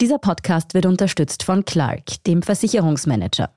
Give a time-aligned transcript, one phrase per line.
[0.00, 3.50] Dieser Podcast wird unterstützt von Clark, dem Versicherungsmanager.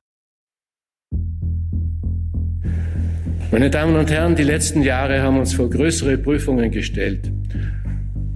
[3.52, 7.32] Meine Damen und Herren, die letzten Jahre haben uns vor größere Prüfungen gestellt.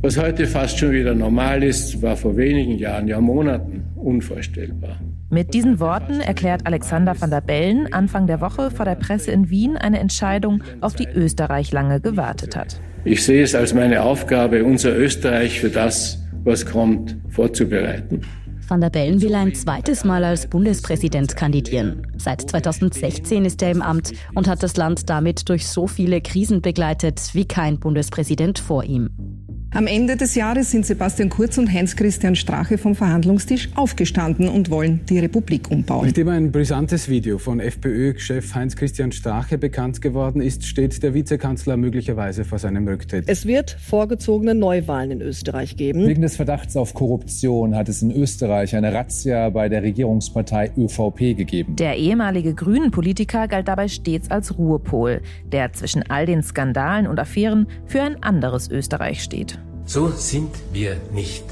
[0.03, 5.01] Was heute fast schon wieder normal ist, war vor wenigen Jahren, ja Monaten unvorstellbar.
[5.31, 9.49] Mit diesen Worten erklärt Alexander van der Bellen Anfang der Woche vor der Presse in
[9.49, 12.79] Wien eine Entscheidung, auf die Österreich lange gewartet hat.
[13.03, 18.21] Ich sehe es als meine Aufgabe, unser Österreich für das, was kommt, vorzubereiten.
[18.67, 22.07] Van der Bellen will ein zweites Mal als Bundespräsident kandidieren.
[22.17, 26.61] Seit 2016 ist er im Amt und hat das Land damit durch so viele Krisen
[26.61, 29.44] begleitet wie kein Bundespräsident vor ihm.
[29.71, 35.01] Am Ende des Jahres sind Sebastian Kurz und Heinz-Christian Strache vom Verhandlungstisch aufgestanden und wollen
[35.09, 36.05] die Republik umbauen.
[36.05, 42.45] Nachdem ein brisantes Video von FPÖ-Chef Heinz-Christian Strache bekannt geworden ist, steht der Vizekanzler möglicherweise
[42.45, 43.25] vor seinem Rücktritt.
[43.27, 46.07] Es wird vorgezogene Neuwahlen in Österreich geben.
[46.07, 51.35] Wegen des Verdachts auf Korruption hat es in Österreich eine Razzia bei der Regierungspartei ÖVP
[51.35, 51.75] gegeben.
[51.75, 55.21] Der ehemalige Grünen-Politiker galt dabei stets als Ruhepol,
[55.51, 59.59] der zwischen all den Skandalen und Affären für ein anderes Österreich steht.
[59.85, 61.43] So sind wir nicht.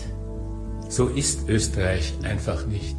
[0.90, 2.96] So ist Österreich einfach nicht.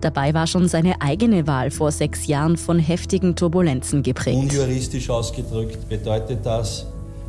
[0.00, 4.36] Dabei war schon seine eigene Wahl vor sechs Jahren von heftigen Turbulenzen geprägt.
[4.36, 6.86] Unjuristisch ausgedrückt bedeutet das,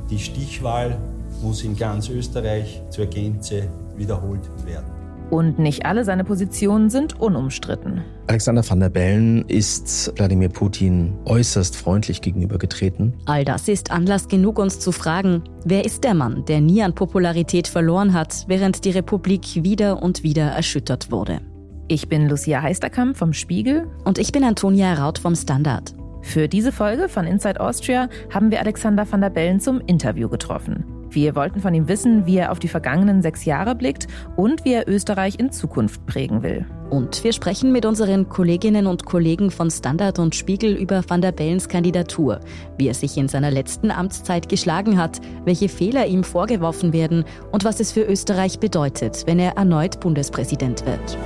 [0.10, 0.98] die Stichwahl
[1.44, 4.93] muss in ganz Österreich zur Gänze wiederholt werden.
[5.34, 8.04] Und nicht alle seine Positionen sind unumstritten.
[8.28, 13.16] Alexander van der Bellen ist Wladimir Putin äußerst freundlich gegenübergetreten.
[13.26, 16.94] All das ist Anlass genug, uns zu fragen, wer ist der Mann, der nie an
[16.94, 21.42] Popularität verloren hat, während die Republik wieder und wieder erschüttert wurde.
[21.88, 23.88] Ich bin Lucia Heisterkamp vom Spiegel.
[24.06, 25.96] Und ich bin Antonia Raut vom Standard.
[26.22, 30.86] Für diese Folge von Inside Austria haben wir Alexander van der Bellen zum Interview getroffen.
[31.14, 34.74] Wir wollten von ihm wissen, wie er auf die vergangenen sechs Jahre blickt und wie
[34.74, 36.66] er Österreich in Zukunft prägen will.
[36.90, 41.32] Und wir sprechen mit unseren Kolleginnen und Kollegen von Standard und Spiegel über Van der
[41.32, 42.40] Bellens Kandidatur,
[42.78, 47.64] wie er sich in seiner letzten Amtszeit geschlagen hat, welche Fehler ihm vorgeworfen werden und
[47.64, 51.18] was es für Österreich bedeutet, wenn er erneut Bundespräsident wird.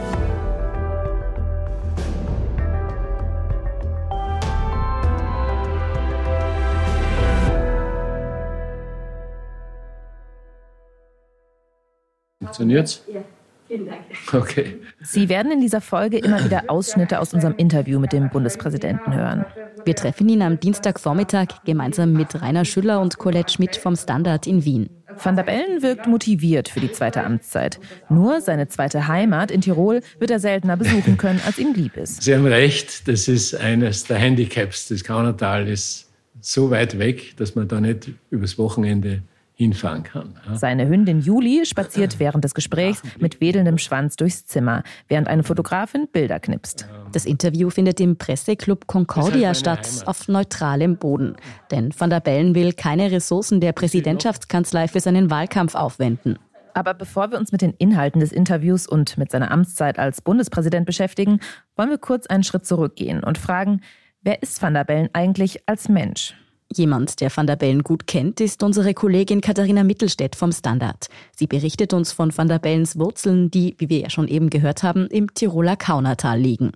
[12.47, 13.03] Funktioniert's?
[13.13, 13.21] Ja.
[13.67, 13.99] Vielen Dank.
[14.31, 14.77] Okay.
[15.01, 19.45] Sie werden in dieser Folge immer wieder Ausschnitte aus unserem Interview mit dem Bundespräsidenten hören.
[19.83, 24.63] Wir treffen ihn am Dienstagvormittag gemeinsam mit Rainer Schüller und Colette Schmidt vom Standard in
[24.63, 24.89] Wien.
[25.21, 27.79] Van der Bellen wirkt motiviert für die zweite Amtszeit.
[28.09, 32.21] Nur seine zweite Heimat in Tirol wird er seltener besuchen können, als ihm lieb ist.
[32.21, 34.87] Sie haben recht, das ist eines der Handicaps.
[34.87, 36.09] Das Kaunertal ist
[36.39, 39.23] so weit weg, dass man da nicht übers Wochenende
[39.57, 40.35] hinfahren kann.
[40.47, 40.55] Ja.
[40.55, 46.07] Seine Hündin Juli spaziert während des Gesprächs mit wedelndem Schwanz durchs Zimmer, während eine Fotografin
[46.07, 46.87] Bilder knipst.
[47.11, 50.07] Das Interview findet im Presseclub Concordia statt, Heimat.
[50.07, 51.35] auf neutralem Boden.
[51.71, 56.37] Denn Van der Bellen will keine Ressourcen der Präsidentschaftskanzlei für seinen Wahlkampf aufwenden.
[56.75, 60.85] Aber bevor wir uns mit den Inhalten des Interviews und mit seiner Amtszeit als Bundespräsident
[60.85, 61.39] beschäftigen,
[61.75, 63.81] wollen wir kurz einen Schritt zurückgehen und fragen,
[64.21, 66.35] wer ist Van der Bellen eigentlich als Mensch?
[66.75, 71.07] Jemand, der Van der Bellen gut kennt, ist unsere Kollegin Katharina Mittelstädt vom Standard.
[71.35, 74.83] Sie berichtet uns von Van der Bellens Wurzeln, die, wie wir ja schon eben gehört
[74.83, 76.71] haben, im Tiroler Kaunertal liegen.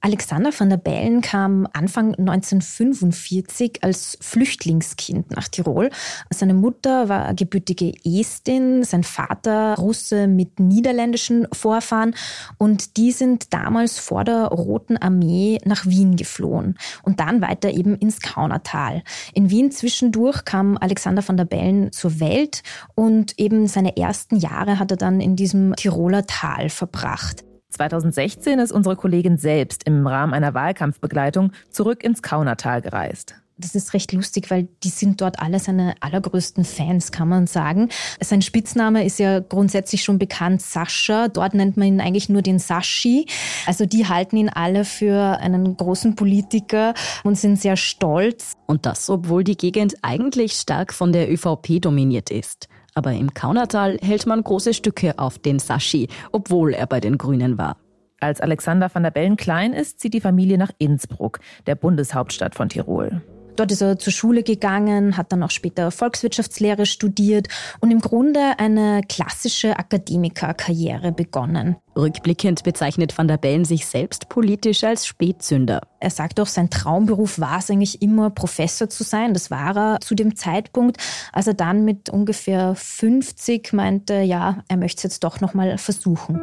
[0.00, 5.90] Alexander van der Bellen kam Anfang 1945 als Flüchtlingskind nach Tirol.
[6.30, 12.14] Seine Mutter war gebürtige Estin, sein Vater Russe mit niederländischen Vorfahren
[12.58, 17.96] und die sind damals vor der Roten Armee nach Wien geflohen und dann weiter eben
[17.96, 19.02] ins Kaunertal.
[19.34, 22.62] In Wien zwischendurch kam Alexander van der Bellen zur Welt
[22.94, 27.47] und eben seine ersten Jahre hat er dann in diesem Tiroler Tal verbracht.
[27.70, 33.34] 2016 ist unsere Kollegin selbst im Rahmen einer Wahlkampfbegleitung zurück ins Kaunertal gereist.
[33.60, 37.88] Das ist recht lustig, weil die sind dort alle seine allergrößten Fans, kann man sagen.
[38.20, 41.26] Sein Spitzname ist ja grundsätzlich schon bekannt, Sascha.
[41.26, 43.26] Dort nennt man ihn eigentlich nur den Sashi.
[43.66, 46.94] Also die halten ihn alle für einen großen Politiker
[47.24, 48.52] und sind sehr stolz.
[48.66, 52.68] Und das, obwohl die Gegend eigentlich stark von der ÖVP dominiert ist.
[52.98, 57.56] Aber im Kaunertal hält man große Stücke auf den Sashi, obwohl er bei den Grünen
[57.56, 57.76] war.
[58.18, 62.68] Als Alexander van der Bellen klein ist, zieht die Familie nach Innsbruck, der Bundeshauptstadt von
[62.68, 63.22] Tirol.
[63.58, 67.48] Dort ist er zur Schule gegangen, hat dann auch später Volkswirtschaftslehre studiert
[67.80, 71.74] und im Grunde eine klassische Akademikerkarriere begonnen.
[71.96, 75.80] Rückblickend bezeichnet Van der Bellen sich selbst politisch als Spätzünder.
[75.98, 79.34] Er sagt auch, sein Traumberuf war es eigentlich immer, Professor zu sein.
[79.34, 80.98] Das war er zu dem Zeitpunkt,
[81.32, 86.40] als er dann mit ungefähr 50 meinte, ja, er möchte es jetzt doch nochmal versuchen.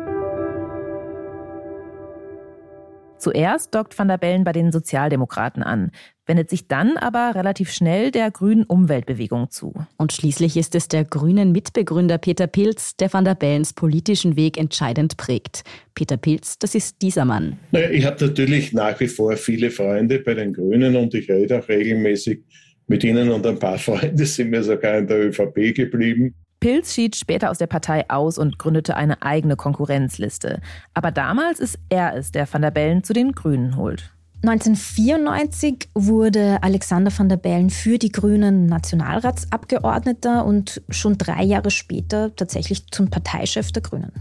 [3.26, 5.90] Zuerst dockt van der Bellen bei den Sozialdemokraten an,
[6.28, 9.74] wendet sich dann aber relativ schnell der grünen Umweltbewegung zu.
[9.98, 14.60] Und schließlich ist es der grünen Mitbegründer Peter Pilz, der van der Bellens politischen Weg
[14.60, 15.64] entscheidend prägt.
[15.96, 17.58] Peter Pilz, das ist dieser Mann.
[17.72, 21.58] Naja, ich habe natürlich nach wie vor viele Freunde bei den Grünen und ich rede
[21.58, 22.44] auch regelmäßig
[22.86, 26.36] mit ihnen und ein paar Freunde sind mir sogar in der ÖVP geblieben.
[26.66, 30.62] Pilz schied später aus der Partei aus und gründete eine eigene Konkurrenzliste.
[30.96, 34.12] Aber damals ist er es, der Van der Bellen zu den Grünen holt.
[34.42, 42.36] 1994 wurde Alexander van der Bellen für die Grünen Nationalratsabgeordneter und schon drei Jahre später
[42.36, 44.12] tatsächlich zum Parteichef der Grünen.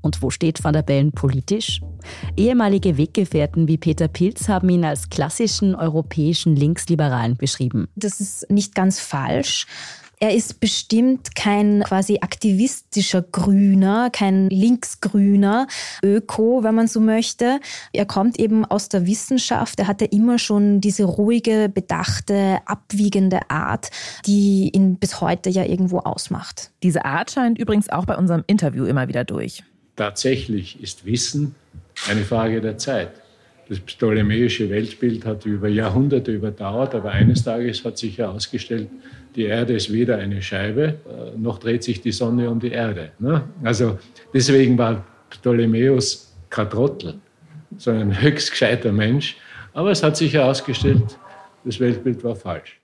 [0.00, 1.80] Und wo steht Van der Bellen politisch?
[2.36, 7.86] Ehemalige Weggefährten wie Peter Pilz haben ihn als klassischen europäischen Linksliberalen beschrieben.
[7.94, 9.68] Das ist nicht ganz falsch.
[10.22, 15.66] Er ist bestimmt kein quasi aktivistischer Grüner, kein Linksgrüner,
[16.04, 17.58] Öko, wenn man so möchte.
[17.94, 19.80] Er kommt eben aus der Wissenschaft.
[19.80, 23.88] Er hatte immer schon diese ruhige, bedachte, abwiegende Art,
[24.26, 26.70] die ihn bis heute ja irgendwo ausmacht.
[26.82, 29.64] Diese Art scheint übrigens auch bei unserem Interview immer wieder durch.
[29.96, 31.54] Tatsächlich ist Wissen
[32.10, 33.08] eine Frage der Zeit.
[33.70, 38.88] Das ptolemäische Weltbild hat über Jahrhunderte überdauert, aber eines Tages hat sich herausgestellt,
[39.36, 43.12] die Erde ist weder eine Scheibe, äh, noch dreht sich die Sonne um die Erde.
[43.18, 43.42] Ne?
[43.62, 43.98] Also
[44.34, 47.14] deswegen war Ptolemäus kein Trottel,
[47.76, 49.36] sondern ein höchst gescheiter Mensch.
[49.72, 51.18] Aber es hat sich herausgestellt,
[51.64, 52.79] das Weltbild war falsch.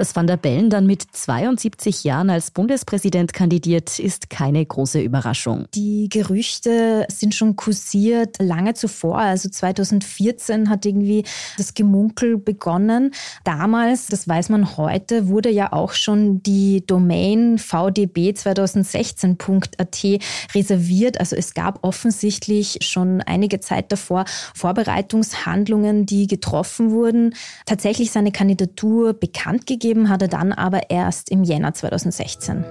[0.00, 5.66] Dass Van der Bellen dann mit 72 Jahren als Bundespräsident kandidiert, ist keine große Überraschung.
[5.74, 9.18] Die Gerüchte sind schon kursiert lange zuvor.
[9.18, 11.24] Also 2014 hat irgendwie
[11.58, 13.10] das Gemunkel begonnen.
[13.44, 20.20] Damals, das weiß man heute, wurde ja auch schon die Domain vdb2016.at
[20.54, 21.20] reserviert.
[21.20, 24.24] Also es gab offensichtlich schon einige Zeit davor
[24.54, 27.34] Vorbereitungshandlungen, die getroffen wurden.
[27.66, 32.64] Tatsächlich seine Kandidatur bekannt gegeben Aufgegeben hat er dann aber erst im Jänner 2016.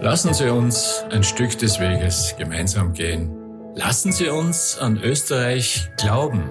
[0.00, 3.30] Lassen Sie uns ein Stück des Weges gemeinsam gehen.
[3.74, 6.50] Lassen Sie uns an Österreich glauben,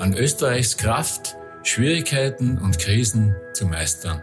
[0.00, 4.20] an Österreichs Kraft, Schwierigkeiten und Krisen zu meistern.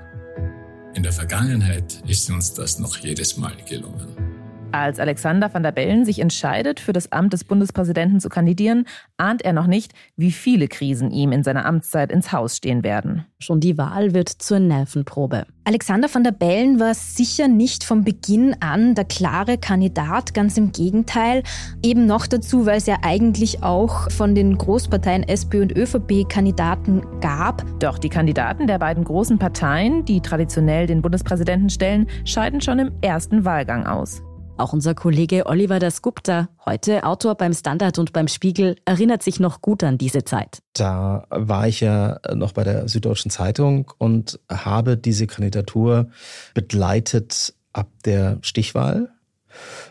[0.96, 4.41] In der Vergangenheit ist uns das noch jedes Mal gelungen.
[4.74, 8.86] Als Alexander van der Bellen sich entscheidet, für das Amt des Bundespräsidenten zu kandidieren,
[9.18, 13.26] ahnt er noch nicht, wie viele Krisen ihm in seiner Amtszeit ins Haus stehen werden.
[13.40, 15.46] Schon die Wahl wird zur Nervenprobe.
[15.66, 20.72] Alexander van der Bellen war sicher nicht von Beginn an der klare Kandidat, ganz im
[20.72, 21.44] Gegenteil.
[21.84, 27.02] Eben noch dazu, weil es ja eigentlich auch von den Großparteien SP und ÖVP Kandidaten
[27.20, 27.66] gab.
[27.80, 32.92] Doch die Kandidaten der beiden großen Parteien, die traditionell den Bundespräsidenten stellen, scheiden schon im
[33.02, 34.24] ersten Wahlgang aus.
[34.58, 39.62] Auch unser Kollege Oliver Dasgupta, heute Autor beim Standard und beim Spiegel, erinnert sich noch
[39.62, 40.60] gut an diese Zeit.
[40.74, 46.10] Da war ich ja noch bei der Süddeutschen Zeitung und habe diese Kandidatur
[46.54, 49.10] begleitet ab der Stichwahl.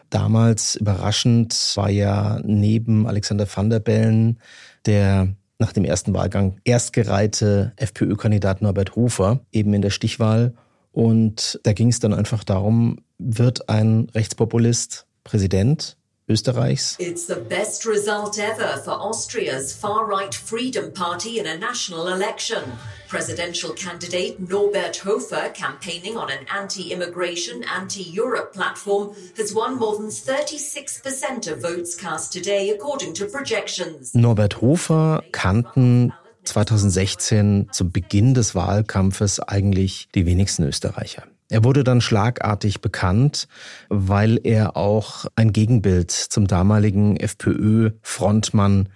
[0.08, 4.38] Damals überraschend war ja neben Alexander van der Bellen
[4.86, 5.28] der
[5.58, 10.54] nach dem ersten Wahlgang erstgereihte FPÖ-Kandidat Norbert Hofer eben in der Stichwahl.
[10.90, 15.96] Und da ging es dann einfach darum, wird ein Rechtspopulist Präsident
[16.30, 16.96] Österreichs.
[16.98, 22.62] It's the best result ever for Austria's far-right Freedom Party in a national election.
[23.08, 31.50] Presidential candidate Norbert Hofer, campaigning on an anti-immigration, anti-Europe platform, has won more than 36%
[31.50, 34.14] of votes cast today, according to projections.
[34.14, 36.12] Norbert Hofer kannten
[36.44, 41.24] 2016 zum Beginn des Wahlkampfes eigentlich die wenigsten Österreicher.
[41.50, 43.48] Er wurde dann schlagartig bekannt,
[43.88, 48.88] weil er auch ein Gegenbild zum damaligen FPÖ-Frontmann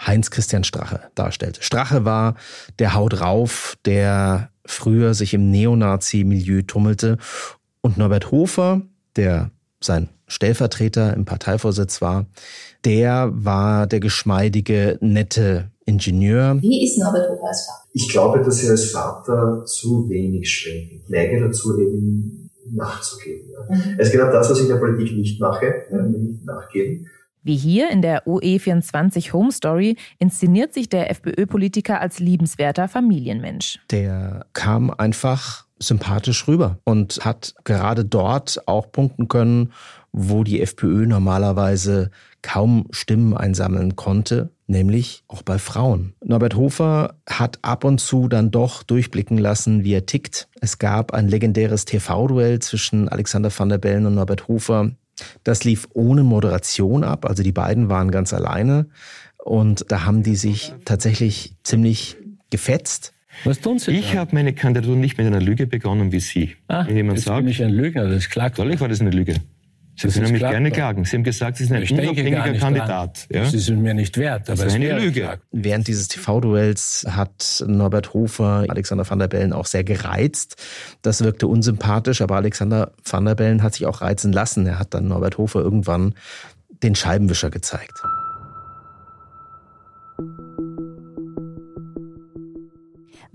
[0.00, 1.62] Heinz-Christian Strache darstellte.
[1.62, 2.34] Strache war
[2.78, 7.18] der Haut rauf, der früher sich im Neonazi-Milieu tummelte.
[7.80, 8.82] Und Norbert Hofer,
[9.16, 9.50] der
[9.80, 12.26] sein Stellvertreter im Parteivorsitz war,
[12.84, 16.58] der war der geschmeidige, nette Ingenieur.
[16.60, 17.88] Wie ist Norbert Hofer als Vater?
[17.94, 20.92] Ich glaube, dass er als Vater zu wenig schränkt.
[20.92, 23.48] Ich neige dazu, eben nachzugeben.
[23.68, 23.96] Mhm.
[23.98, 27.06] Es ist genau das, was ich in der Politik nicht mache, nämlich nachgeben.
[27.42, 33.78] Wie hier in der OE24 Home Story inszeniert sich der FPÖ-Politiker als liebenswerter Familienmensch.
[33.90, 39.72] Der kam einfach sympathisch rüber und hat gerade dort auch punkten können,
[40.12, 42.10] wo die FPÖ normalerweise
[42.42, 46.14] kaum Stimmen einsammeln konnte, nämlich auch bei Frauen.
[46.24, 50.48] Norbert Hofer hat ab und zu dann doch durchblicken lassen, wie er tickt.
[50.60, 54.92] Es gab ein legendäres TV-Duell zwischen Alexander van der Bellen und Norbert Hofer
[55.42, 58.86] Das lief ohne Moderation ab, also die beiden waren ganz alleine
[59.44, 62.16] und da haben die sich tatsächlich ziemlich
[62.50, 63.12] gefetzt.
[63.44, 66.56] Was tun Sie Ich habe meine Kandidatur nicht mit einer Lüge begonnen wie Sie.
[66.66, 68.48] Ah, Wenn jemand sagt, bin ich ein Lügner, das ist klar.
[68.48, 69.34] Natürlich war das eine Lüge.
[69.98, 71.04] Sie können mich gerne klagen.
[71.04, 73.26] Sie haben gesagt, Sie sind ein ich unabhängiger Kandidat.
[73.30, 73.42] Ja?
[73.42, 74.48] Das ist mir nicht wert.
[74.48, 75.22] Aber das ist eine Lüge.
[75.22, 75.38] Klar.
[75.50, 80.56] Während dieses TV-Duells hat Norbert Hofer Alexander van der Bellen auch sehr gereizt.
[81.02, 84.66] Das wirkte unsympathisch, aber Alexander van der Bellen hat sich auch reizen lassen.
[84.66, 86.14] Er hat dann Norbert Hofer irgendwann
[86.82, 88.00] den Scheibenwischer gezeigt.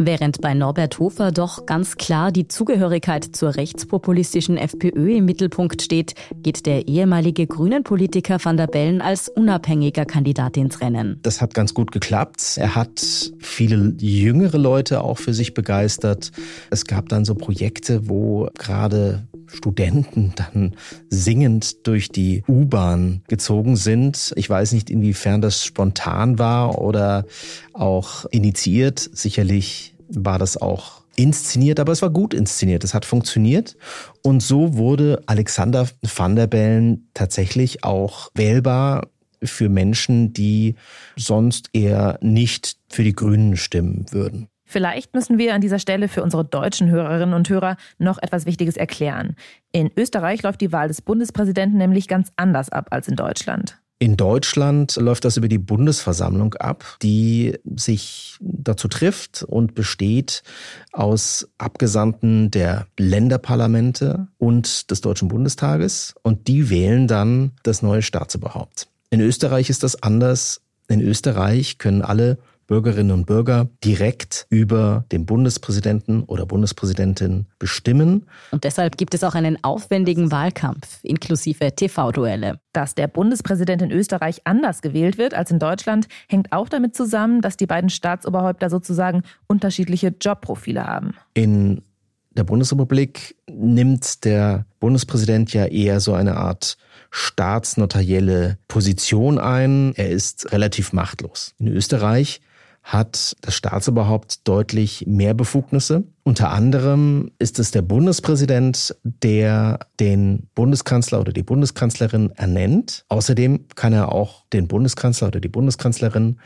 [0.06, 6.14] Während bei Norbert Hofer doch ganz klar die Zugehörigkeit zur rechtspopulistischen FPÖ im Mittelpunkt steht,
[6.36, 11.20] geht der ehemalige Grünen-Politiker van der Bellen als unabhängiger Kandidat ins Rennen.
[11.24, 12.58] Das hat ganz gut geklappt.
[12.58, 16.34] Er hat viele jüngere Leute auch für sich begeistert.
[16.70, 20.76] Es gab dann so Projekte, wo gerade Studenten dann
[21.10, 24.34] singend durch die U-Bahn gezogen sind.
[24.36, 27.26] Ich weiß nicht, inwiefern das spontan war oder
[27.74, 29.00] auch initiiert.
[29.00, 32.84] Sicherlich war das auch inszeniert, aber es war gut inszeniert.
[32.84, 33.76] Es hat funktioniert.
[34.24, 39.08] Und so wurde Alexander van der Bellen tatsächlich auch wählbar
[39.44, 40.76] für Menschen, die
[41.16, 44.48] sonst eher nicht für die Grünen stimmen würden.
[44.66, 48.76] Vielleicht müssen wir an dieser Stelle für unsere deutschen Hörerinnen und Hörer noch etwas Wichtiges
[48.76, 49.36] erklären.
[49.72, 53.83] In Österreich läuft die Wahl des Bundespräsidenten nämlich ganz anders ab als in Deutschland.
[54.04, 60.44] In Deutschland läuft das über die Bundesversammlung ab, die sich dazu trifft und besteht
[60.92, 68.90] aus Abgesandten der Länderparlamente und des Deutschen Bundestages und die wählen dann das neue Staatsoberhaupt.
[69.10, 70.60] In Österreich ist das anders.
[70.90, 72.40] In Österreich können alle
[72.74, 78.26] Bürgerinnen und Bürger direkt über den Bundespräsidenten oder Bundespräsidentin bestimmen.
[78.50, 82.60] Und deshalb gibt es auch einen aufwendigen Wahlkampf inklusive TV-Duelle.
[82.72, 87.42] Dass der Bundespräsident in Österreich anders gewählt wird als in Deutschland, hängt auch damit zusammen,
[87.42, 91.14] dass die beiden Staatsoberhäupter sozusagen unterschiedliche Jobprofile haben.
[91.36, 91.84] In
[92.32, 96.78] der Bundesrepublik nimmt der Bundespräsident ja eher so eine Art
[97.12, 99.94] staatsnotarielle Position ein.
[99.94, 101.54] Er ist relativ machtlos.
[101.60, 102.42] In Österreich
[102.84, 106.04] hat das Staatsoberhaupt deutlich mehr Befugnisse.
[106.24, 113.06] Unter anderem ist es der Bundespräsident, der den Bundeskanzler oder die Bundeskanzlerin ernennt.
[113.08, 116.40] Außerdem kann er auch den Bundeskanzler oder die Bundeskanzlerin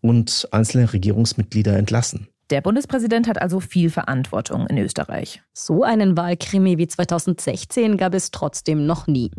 [0.00, 2.28] und einzelne Regierungsmitglieder entlassen.
[2.50, 5.42] Der Bundespräsident hat also viel Verantwortung in Österreich.
[5.54, 9.30] So einen Wahlkrimi wie 2016 gab es trotzdem noch nie.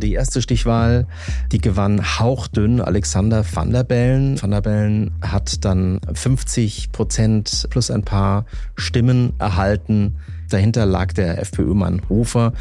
[0.00, 1.06] Die erste Stichwahl,
[1.52, 4.40] die gewann hauchdünn Alexander van der Bellen.
[4.40, 10.16] Van der Bellen hat dann 50 Prozent plus ein paar Stimmen erhalten.
[10.48, 12.54] Dahinter lag der FPÖ-Mann Hofer.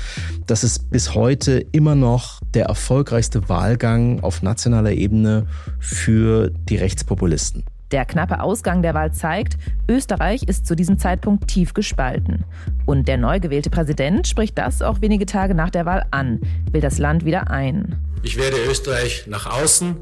[0.48, 5.48] Das ist bis heute immer noch der erfolgreichste Wahlgang auf nationaler Ebene
[5.80, 7.64] für die Rechtspopulisten.
[7.92, 9.58] Der knappe Ausgang der Wahl zeigt,
[9.90, 12.46] Österreich ist zu diesem Zeitpunkt tief gespalten.
[12.86, 16.40] Und der neu gewählte Präsident spricht das auch wenige Tage nach der Wahl an,
[16.72, 17.98] will das Land wieder ein.
[18.22, 19.98] Ich werde Österreich nach außen,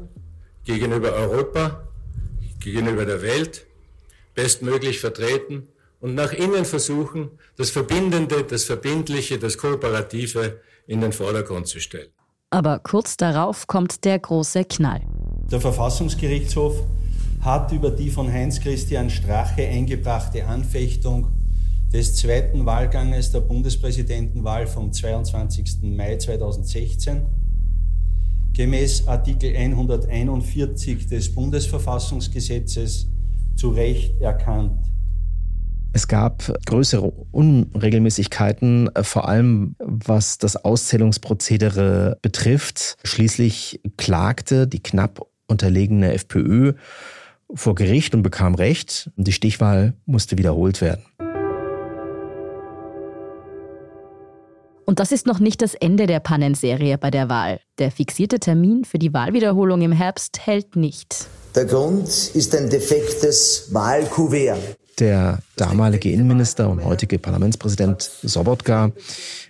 [0.64, 1.82] gegenüber Europa,
[2.60, 3.66] gegenüber der Welt
[4.34, 5.66] bestmöglich vertreten
[6.00, 12.10] und nach innen versuchen, das Verbindende, das Verbindliche, das Kooperative in den Vordergrund zu stellen.
[12.50, 15.02] Aber kurz darauf kommt der große Knall.
[15.50, 16.82] Der Verfassungsgerichtshof
[17.48, 21.28] hat über die von Heinz-Christian Strache eingebrachte Anfechtung
[21.90, 25.78] des zweiten Wahlganges der Bundespräsidentenwahl vom 22.
[25.82, 27.22] Mai 2016
[28.52, 33.08] gemäß Artikel 141 des Bundesverfassungsgesetzes
[33.56, 34.84] zu Recht erkannt.
[35.94, 42.98] Es gab größere Unregelmäßigkeiten, vor allem was das Auszählungsprozedere betrifft.
[43.04, 46.74] Schließlich klagte die knapp unterlegene FPÖ
[47.54, 49.10] vor Gericht und bekam Recht.
[49.16, 51.02] Die Stichwahl musste wiederholt werden.
[54.84, 57.60] Und das ist noch nicht das Ende der Pannenserie bei der Wahl.
[57.78, 61.26] Der fixierte Termin für die Wahlwiederholung im Herbst hält nicht.
[61.54, 64.78] Der Grund ist ein defektes Wahlkuvert.
[64.98, 68.90] Der damalige Innenminister und heutige Parlamentspräsident Sobotka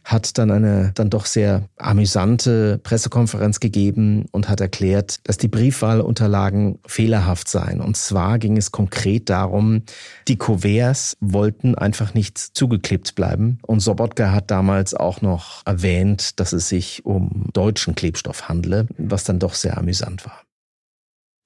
[0.05, 6.79] hat dann eine dann doch sehr amüsante Pressekonferenz gegeben und hat erklärt, dass die Briefwahlunterlagen
[6.87, 7.81] fehlerhaft seien.
[7.81, 9.83] Und zwar ging es konkret darum,
[10.29, 13.59] die Kuverts wollten einfach nicht zugeklebt bleiben.
[13.63, 19.25] Und Sobotka hat damals auch noch erwähnt, dass es sich um deutschen Klebstoff handle, was
[19.25, 20.48] dann doch sehr amüsant war.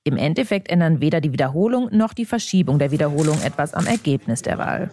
[0.04, 4.58] Im Endeffekt ändern weder die Wiederholung noch die Verschiebung der Wiederholung etwas am Ergebnis der
[4.58, 4.90] Wahl.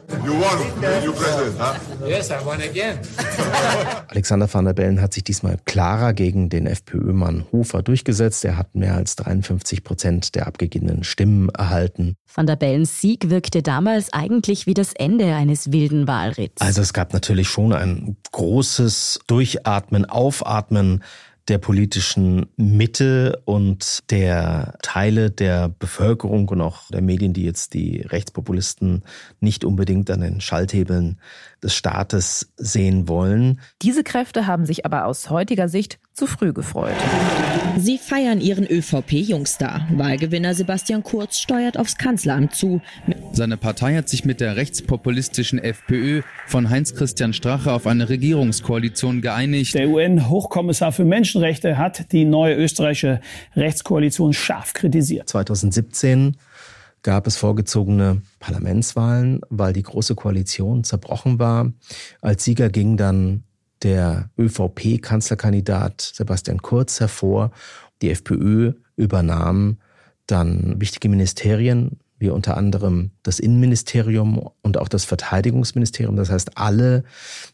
[4.07, 8.45] Alexander van der Bellen hat sich diesmal klarer gegen den FPÖ-Mann Hofer durchgesetzt.
[8.45, 12.13] Er hat mehr als 53 Prozent der abgegebenen Stimmen erhalten.
[12.31, 16.61] Van der Bellens Sieg wirkte damals eigentlich wie das Ende eines wilden Wahlritts.
[16.61, 21.03] Also es gab natürlich schon ein großes Durchatmen, Aufatmen
[21.49, 28.01] der politischen Mitte und der Teile der Bevölkerung und auch der Medien, die jetzt die
[28.01, 29.03] Rechtspopulisten
[29.39, 31.19] nicht unbedingt an den Schalthebeln
[31.61, 33.59] des Staates sehen wollen.
[33.81, 36.95] Diese Kräfte haben sich aber aus heutiger Sicht zu früh gefreut.
[37.77, 39.87] Sie feiern ihren ÖVP-Jungstar.
[39.91, 42.81] Wahlgewinner Sebastian Kurz steuert aufs Kanzleramt zu.
[43.31, 49.75] Seine Partei hat sich mit der rechtspopulistischen FPÖ von Heinz-Christian Strache auf eine Regierungskoalition geeinigt.
[49.75, 53.21] Der UN-Hochkommissar für Menschenrechte hat die neue österreichische
[53.55, 55.29] Rechtskoalition scharf kritisiert.
[55.29, 56.35] 2017
[57.01, 61.71] gab es vorgezogene Parlamentswahlen, weil die Große Koalition zerbrochen war.
[62.21, 63.43] Als Sieger ging dann
[63.83, 67.51] der ÖVP-Kanzlerkandidat Sebastian Kurz hervor.
[68.01, 69.77] Die FPÖ übernahm
[70.27, 76.17] dann wichtige Ministerien, wie unter anderem das Innenministerium und auch das Verteidigungsministerium.
[76.17, 77.03] Das heißt, alle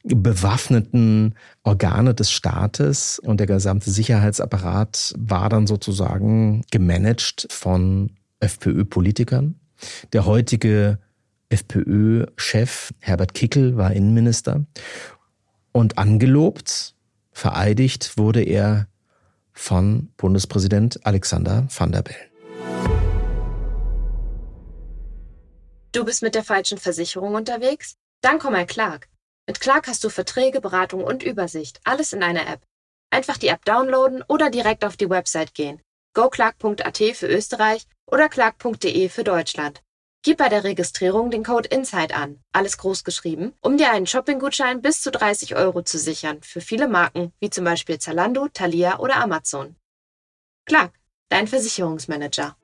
[0.03, 9.55] bewaffneten Organe des Staates und der gesamte Sicherheitsapparat war dann sozusagen gemanagt von FPÖ-Politikern.
[10.13, 10.97] Der heutige
[11.49, 14.65] FPÖ-Chef Herbert Kickel war Innenminister
[15.75, 16.95] und angelobt,
[17.33, 18.87] vereidigt wurde er
[19.51, 22.29] von Bundespräsident Alexander van der Bellen.
[25.91, 27.95] Du bist mit der falschen Versicherung unterwegs?
[28.21, 29.09] Dann komm mal Clark.
[29.47, 32.61] Mit Clark hast du Verträge, Beratung und Übersicht, alles in einer App.
[33.09, 35.81] Einfach die App downloaden oder direkt auf die Website gehen
[36.13, 39.83] goclark.at für Österreich oder clark.de für Deutschland.
[40.25, 44.81] Gib bei der Registrierung den Code INSIDE an, alles groß geschrieben, um dir einen Shopping-Gutschein
[44.81, 49.17] bis zu 30 Euro zu sichern für viele Marken, wie zum Beispiel Zalando, Thalia oder
[49.17, 49.75] Amazon.
[50.65, 50.93] Clark,
[51.29, 52.55] dein Versicherungsmanager.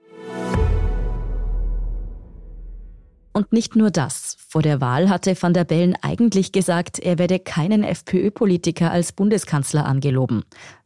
[3.32, 4.38] Und nicht nur das.
[4.50, 9.86] Vor der Wahl hatte van der Bellen eigentlich gesagt, er werde keinen FPÖ-Politiker als Bundeskanzler
[9.86, 10.46] angeloben.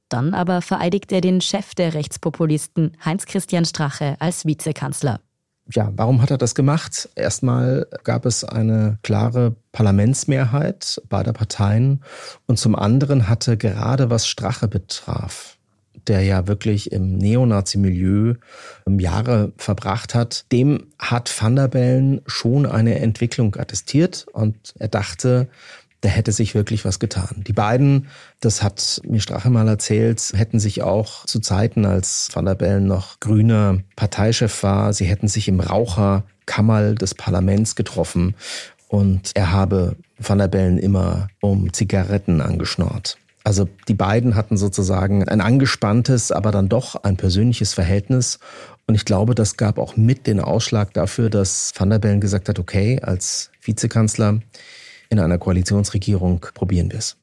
[0.09, 5.21] Dann aber vereidigt er den Chef der Rechtspopulisten, Heinz-Christian Strache, als Vizekanzler.
[5.73, 7.09] Ja, warum hat er das gemacht?
[7.15, 12.03] Erstmal gab es eine klare Parlamentsmehrheit beider Parteien
[12.45, 15.57] und zum anderen hatte gerade was Strache betraf,
[16.07, 18.35] der ja wirklich im Neonazi-Milieu
[18.87, 25.47] Jahre verbracht hat, dem hat Van der Bellen schon eine Entwicklung attestiert und er dachte,
[26.05, 27.43] da hätte sich wirklich was getan.
[27.47, 28.07] Die beiden,
[28.39, 32.85] das hat mir Strache mal erzählt, hätten sich auch zu Zeiten, als Van der Bellen
[32.85, 38.35] noch grüner Parteichef war, sie hätten sich im Raucherkammerl des Parlaments getroffen
[38.87, 43.17] und er habe Van der Bellen immer um Zigaretten angeschnort.
[43.43, 48.39] Also die beiden hatten sozusagen ein angespanntes, aber dann doch ein persönliches Verhältnis.
[48.85, 52.47] Und ich glaube, das gab auch mit den Ausschlag dafür, dass Van der Bellen gesagt
[52.47, 54.39] hat, okay, als Vizekanzler,
[55.09, 57.17] in einer Koalitionsregierung probieren wir es.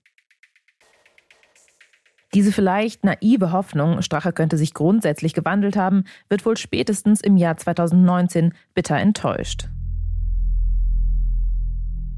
[2.34, 7.58] Diese vielleicht naive Hoffnung, Strache könnte sich grundsätzlich gewandelt haben, wird wohl spätestens im Jahr
[7.58, 9.68] 2019 bitter enttäuscht.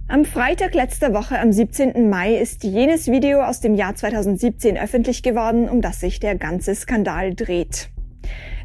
[0.07, 2.09] Am Freitag letzter Woche, am 17.
[2.11, 6.75] Mai, ist jenes Video aus dem Jahr 2017 öffentlich geworden, um das sich der ganze
[6.75, 7.89] Skandal dreht.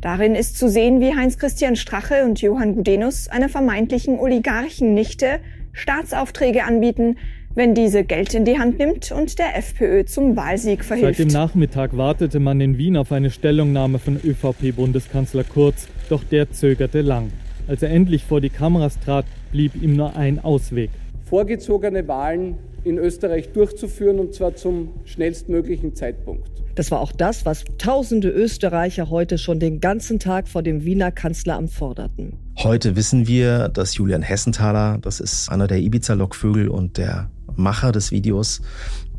[0.02, 5.40] Darin ist zu sehen, wie Heinz-Christian Strache und Johann Gudenus einer vermeintlichen Oligarchennichte
[5.74, 7.18] Staatsaufträge anbieten,
[7.56, 11.18] wenn diese Geld in die Hand nimmt und der FPÖ zum Wahlsieg verhilft.
[11.18, 16.52] Seit dem Nachmittag wartete man in Wien auf eine Stellungnahme von ÖVP-Bundeskanzler Kurz, doch der
[16.52, 17.32] zögerte lang.
[17.68, 20.90] Als er endlich vor die Kameras trat, blieb ihm nur ein Ausweg.
[21.26, 26.50] Vorgezogene Wahlen in Österreich durchzuführen und zwar zum schnellstmöglichen Zeitpunkt.
[26.76, 31.12] Das war auch das, was tausende Österreicher heute schon den ganzen Tag vor dem Wiener
[31.12, 32.38] Kanzleramt forderten.
[32.62, 38.12] Heute wissen wir, dass Julian Hessenthaler, das ist einer der Ibiza-Lockvögel und der Macher des
[38.12, 38.60] Videos,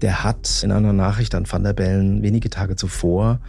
[0.03, 3.41] der hat in einer Nachricht an Van der Bellen wenige Tage zuvor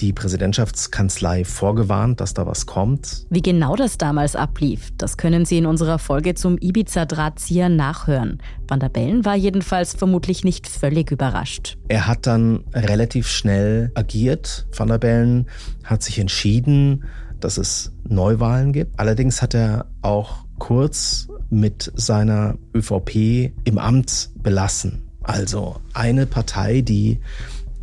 [0.00, 3.24] die Präsidentschaftskanzlei vorgewarnt, dass da was kommt.
[3.30, 8.42] Wie genau das damals ablief, das können Sie in unserer Folge zum Ibiza-Drahtzieher nachhören.
[8.68, 11.78] Van der Bellen war jedenfalls vermutlich nicht völlig überrascht.
[11.88, 14.66] Er hat dann relativ schnell agiert.
[14.76, 15.46] Van der Bellen
[15.84, 17.04] hat sich entschieden,
[17.40, 18.98] dass es Neuwahlen gibt.
[18.98, 25.02] Allerdings hat er auch kurz mit seiner ÖVP im Amt belassen.
[25.22, 27.20] Also eine Partei, die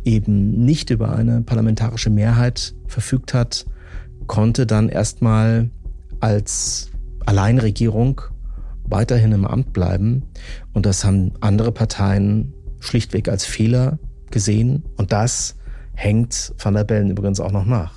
[0.04, 3.66] eben nicht über eine parlamentarische Mehrheit verfügt hat,
[4.26, 5.70] konnte dann erstmal
[6.20, 6.90] als
[7.26, 8.20] Alleinregierung
[8.84, 10.22] weiterhin im Amt bleiben.
[10.72, 13.98] Und das haben andere Parteien schlichtweg als Fehler
[14.30, 14.84] gesehen.
[14.96, 15.56] Und das
[15.94, 17.95] hängt Van der Bellen übrigens auch noch nach.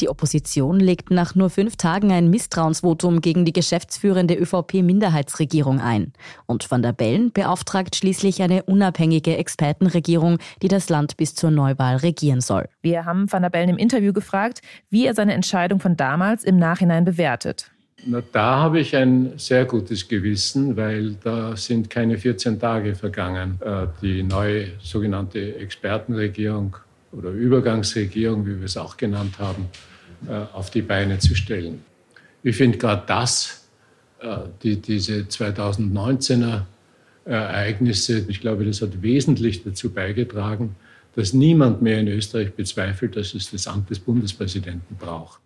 [0.00, 6.12] Die Opposition legt nach nur fünf Tagen ein Misstrauensvotum gegen die geschäftsführende ÖVP-Minderheitsregierung ein.
[6.46, 11.96] Und Van der Bellen beauftragt schließlich eine unabhängige Expertenregierung, die das Land bis zur Neuwahl
[11.96, 12.68] regieren soll.
[12.82, 16.58] Wir haben Van der Bellen im Interview gefragt, wie er seine Entscheidung von damals im
[16.58, 17.70] Nachhinein bewertet.
[18.06, 23.58] Na, da habe ich ein sehr gutes Gewissen, weil da sind keine 14 Tage vergangen.
[23.64, 26.76] Äh, die neue sogenannte Expertenregierung
[27.16, 29.68] oder Übergangsregierung, wie wir es auch genannt haben,
[30.28, 31.82] äh, auf die Beine zu stellen.
[32.42, 33.66] Ich finde gerade das,
[34.20, 36.62] äh, die, diese 2019er
[37.24, 40.76] Ereignisse, ich glaube, das hat wesentlich dazu beigetragen,
[41.16, 45.40] dass niemand mehr in Österreich bezweifelt, dass es das Amt des Bundespräsidenten braucht.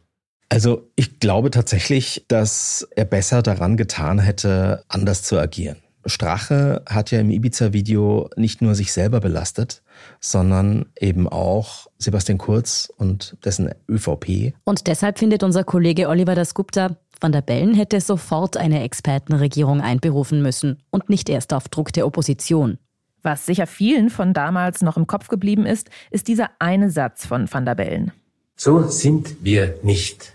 [0.49, 5.77] Also ich glaube tatsächlich, dass er besser daran getan hätte, anders zu agieren.
[6.07, 9.83] Strache hat ja im Ibiza-Video nicht nur sich selber belastet,
[10.21, 14.55] sondern eben auch Sebastian Kurz und dessen ÖVP.
[14.65, 20.41] Und deshalb findet unser Kollege Oliver Dasgupta, Van der Bellen hätte sofort eine Expertenregierung einberufen
[20.41, 22.79] müssen und nicht erst auf Druck der Opposition.
[23.23, 27.53] Was sicher vielen von damals noch im Kopf geblieben ist, ist dieser eine Satz von
[27.53, 28.13] Van der Bellen.
[28.57, 30.33] So sind wir nicht.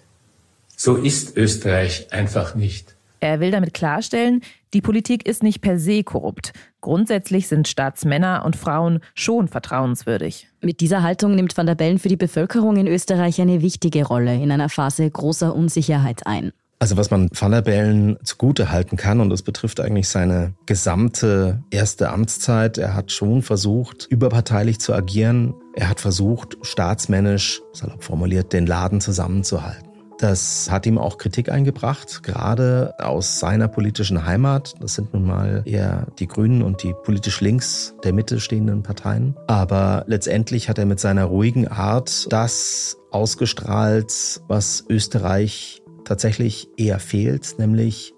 [0.76, 2.96] So ist Österreich einfach nicht.
[3.22, 4.41] Er will damit klarstellen,
[4.73, 6.53] die Politik ist nicht per se korrupt.
[6.81, 10.47] Grundsätzlich sind Staatsmänner und Frauen schon vertrauenswürdig.
[10.62, 14.36] Mit dieser Haltung nimmt Van der Bellen für die Bevölkerung in Österreich eine wichtige Rolle
[14.36, 16.51] in einer Phase großer Unsicherheit ein.
[16.79, 21.63] Also was man Van der Bellen zugute halten kann, und das betrifft eigentlich seine gesamte
[21.69, 25.53] erste Amtszeit, er hat schon versucht, überparteilich zu agieren.
[25.75, 29.92] Er hat versucht, staatsmännisch, salopp formuliert, den Laden zusammenzuhalten.
[30.23, 34.73] Das hat ihm auch Kritik eingebracht, gerade aus seiner politischen Heimat.
[34.79, 39.36] Das sind nun mal eher die Grünen und die politisch links der Mitte stehenden Parteien.
[39.47, 47.59] Aber letztendlich hat er mit seiner ruhigen Art das ausgestrahlt, was Österreich tatsächlich eher fehlt,
[47.59, 48.13] nämlich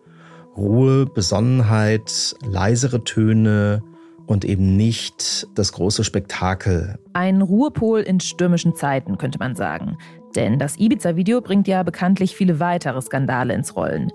[0.56, 3.82] Ruhe, Besonnenheit, leisere Töne,
[4.28, 6.98] und eben nicht das große Spektakel.
[7.14, 9.98] Ein Ruhepol in stürmischen Zeiten, könnte man sagen.
[10.36, 14.12] Denn das Ibiza-Video bringt ja bekanntlich viele weitere Skandale ins Rollen.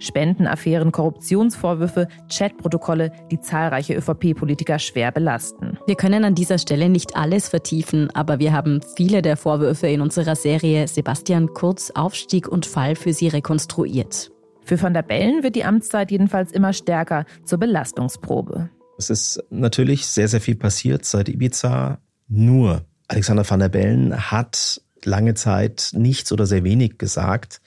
[0.00, 5.78] Spendenaffären, Korruptionsvorwürfe, Chatprotokolle, die zahlreiche ÖVP-Politiker schwer belasten.
[5.86, 10.00] Wir können an dieser Stelle nicht alles vertiefen, aber wir haben viele der Vorwürfe in
[10.00, 14.32] unserer Serie Sebastian Kurz Aufstieg und Fall für sie rekonstruiert.
[14.64, 18.70] Für Van der Bellen wird die Amtszeit jedenfalls immer stärker zur Belastungsprobe.
[18.96, 21.98] Es ist natürlich sehr, sehr viel passiert seit Ibiza.
[22.28, 27.60] Nur Alexander van der Bellen hat lange Zeit nichts oder sehr wenig gesagt.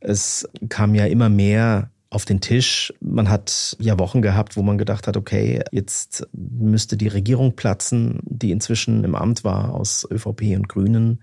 [0.00, 2.92] Es kam ja immer mehr auf den Tisch.
[3.00, 8.20] Man hat ja Wochen gehabt, wo man gedacht hat, okay, jetzt müsste die Regierung platzen,
[8.24, 11.22] die inzwischen im Amt war aus ÖVP und Grünen.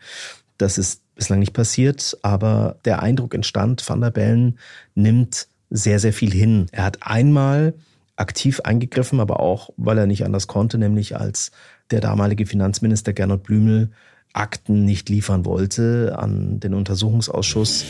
[0.58, 4.60] Das ist bislang nicht passiert, aber der Eindruck entstand, Van der Bellen
[4.94, 6.68] nimmt sehr, sehr viel hin.
[6.72, 7.74] Er hat einmal
[8.16, 11.52] aktiv eingegriffen, aber auch, weil er nicht anders konnte, nämlich als
[11.92, 13.92] der damalige Finanzminister Gernot Blümel
[14.36, 17.86] Akten nicht liefern wollte an den Untersuchungsausschuss.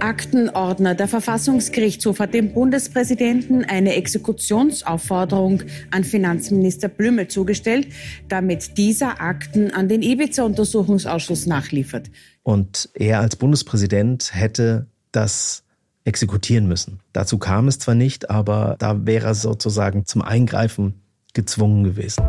[0.00, 0.94] Aktenordner.
[0.94, 7.88] Der Verfassungsgerichtshof hat dem Bundespräsidenten eine Exekutionsaufforderung an Finanzminister Blümel zugestellt,
[8.28, 12.10] damit dieser Akten an den Ibiza-Untersuchungsausschuss nachliefert.
[12.42, 15.64] Und er als Bundespräsident hätte das
[16.04, 17.00] exekutieren müssen.
[17.12, 21.00] Dazu kam es zwar nicht, aber da wäre er sozusagen zum Eingreifen
[21.34, 22.22] gezwungen gewesen.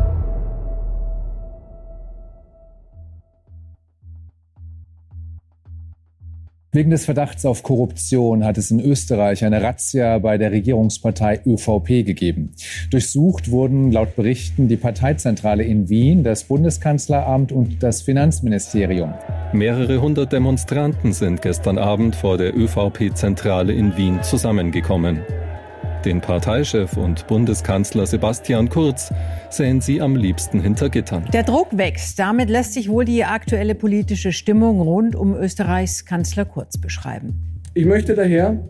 [6.72, 12.06] Wegen des Verdachts auf Korruption hat es in Österreich eine Razzia bei der Regierungspartei ÖVP
[12.06, 12.52] gegeben.
[12.92, 19.14] Durchsucht wurden laut Berichten die Parteizentrale in Wien, das Bundeskanzleramt und das Finanzministerium.
[19.52, 25.22] Mehrere hundert Demonstranten sind gestern Abend vor der ÖVP-Zentrale in Wien zusammengekommen.
[26.04, 29.12] Den Parteichef und Bundeskanzler Sebastian Kurz
[29.50, 31.26] sehen sie am liebsten hinter Gittern.
[31.34, 32.18] Der Druck wächst.
[32.18, 37.60] Damit lässt sich wohl die aktuelle politische Stimmung rund um Österreichs Kanzler Kurz beschreiben.
[37.74, 38.66] Ich möchte daher,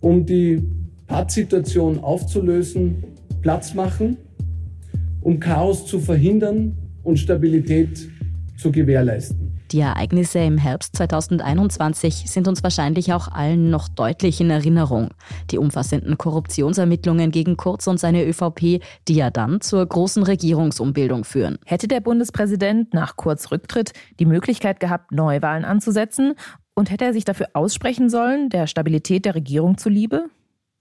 [0.00, 0.62] um die
[1.06, 3.04] Pattsituation aufzulösen,
[3.42, 4.16] Platz machen,
[5.20, 8.08] um Chaos zu verhindern und Stabilität
[8.56, 9.45] zu gewährleisten.
[9.76, 15.10] Die Ereignisse im Herbst 2021 sind uns wahrscheinlich auch allen noch deutlich in Erinnerung.
[15.50, 21.58] Die umfassenden Korruptionsermittlungen gegen Kurz und seine ÖVP, die ja dann zur großen Regierungsumbildung führen.
[21.66, 26.36] Hätte der Bundespräsident nach Kurz Rücktritt die Möglichkeit gehabt, Neuwahlen anzusetzen?
[26.74, 30.30] Und hätte er sich dafür aussprechen sollen, der Stabilität der Regierung zuliebe?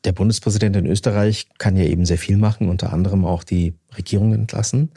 [0.05, 4.33] Der Bundespräsident in Österreich kann ja eben sehr viel machen, unter anderem auch die Regierung
[4.33, 4.91] entlassen.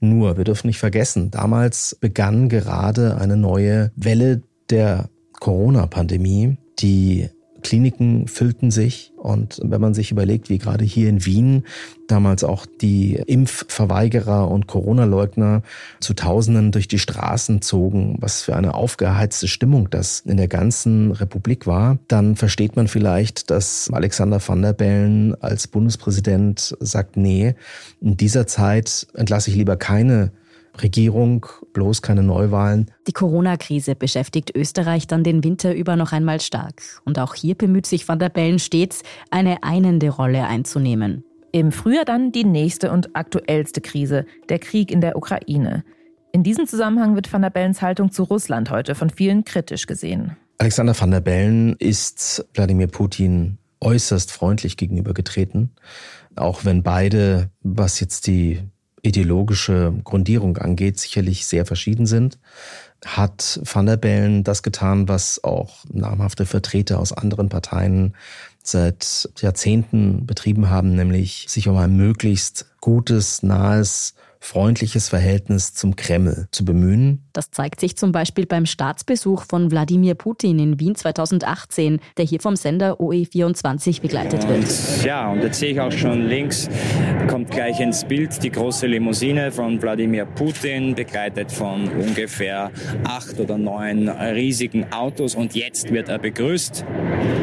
[0.00, 5.08] Nur, wir dürfen nicht vergessen, damals begann gerade eine neue Welle der
[5.40, 7.28] Corona-Pandemie, die
[7.62, 9.12] Kliniken füllten sich.
[9.16, 11.64] Und wenn man sich überlegt, wie gerade hier in Wien
[12.08, 15.62] damals auch die Impfverweigerer und Corona-Leugner
[16.00, 21.12] zu Tausenden durch die Straßen zogen, was für eine aufgeheizte Stimmung das in der ganzen
[21.12, 27.54] Republik war, dann versteht man vielleicht, dass Alexander van der Bellen als Bundespräsident sagt, nee,
[28.00, 30.32] in dieser Zeit entlasse ich lieber keine
[30.80, 32.90] Regierung, bloß keine Neuwahlen.
[33.06, 36.82] Die Corona-Krise beschäftigt Österreich dann den Winter über noch einmal stark.
[37.04, 41.24] Und auch hier bemüht sich Van der Bellen stets, eine einende Rolle einzunehmen.
[41.52, 45.84] Im Frühjahr dann die nächste und aktuellste Krise, der Krieg in der Ukraine.
[46.32, 50.36] In diesem Zusammenhang wird Van der Bellens Haltung zu Russland heute von vielen kritisch gesehen.
[50.56, 55.74] Alexander van der Bellen ist Wladimir Putin äußerst freundlich gegenübergetreten,
[56.36, 58.62] auch wenn beide, was jetzt die
[59.02, 62.38] ideologische Grundierung angeht, sicherlich sehr verschieden sind,
[63.04, 68.14] hat Van der Bellen das getan, was auch namhafte Vertreter aus anderen Parteien
[68.62, 76.48] seit Jahrzehnten betrieben haben, nämlich sich um ein möglichst gutes, nahes freundliches Verhältnis zum Kreml
[76.50, 77.24] zu bemühen.
[77.32, 82.40] Das zeigt sich zum Beispiel beim Staatsbesuch von Wladimir Putin in Wien 2018, der hier
[82.40, 84.58] vom Sender OE24 begleitet wird.
[84.58, 86.68] Und, ja, und jetzt sehe ich auch schon links,
[87.28, 92.70] kommt gleich ins Bild die große Limousine von Wladimir Putin, begleitet von ungefähr
[93.04, 95.34] acht oder neun riesigen Autos.
[95.34, 96.84] Und jetzt wird er begrüßt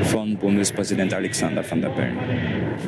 [0.03, 2.17] von Bundespräsident Alexander van der Bellen.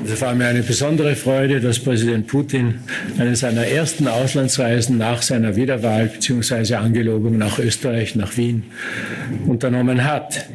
[0.05, 2.79] Es war mir eine besondere Freude, dass Präsident Putin
[3.17, 6.75] eine seiner ersten Auslandsreisen nach seiner Wiederwahl bzw.
[6.91, 8.63] Angelobung nach Österreich, nach Wien
[9.47, 10.45] unternommen hat.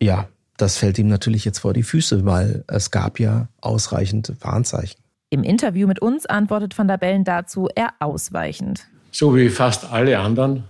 [0.00, 5.00] Ja, das fällt ihm natürlich jetzt vor die Füße, weil es gab ja ausreichend Warnzeichen.
[5.30, 8.88] Im Interview mit uns antwortet Van der Bellen dazu eher ausweichend.
[9.12, 10.64] So wie fast alle anderen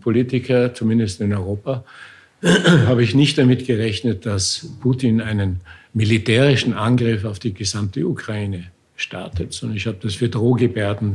[0.00, 1.82] Politiker, zumindest in Europa,
[2.86, 5.60] habe ich nicht damit gerechnet, dass Putin einen
[5.92, 11.14] militärischen Angriff auf die gesamte Ukraine startet, sondern ich habe das für Drohgebärden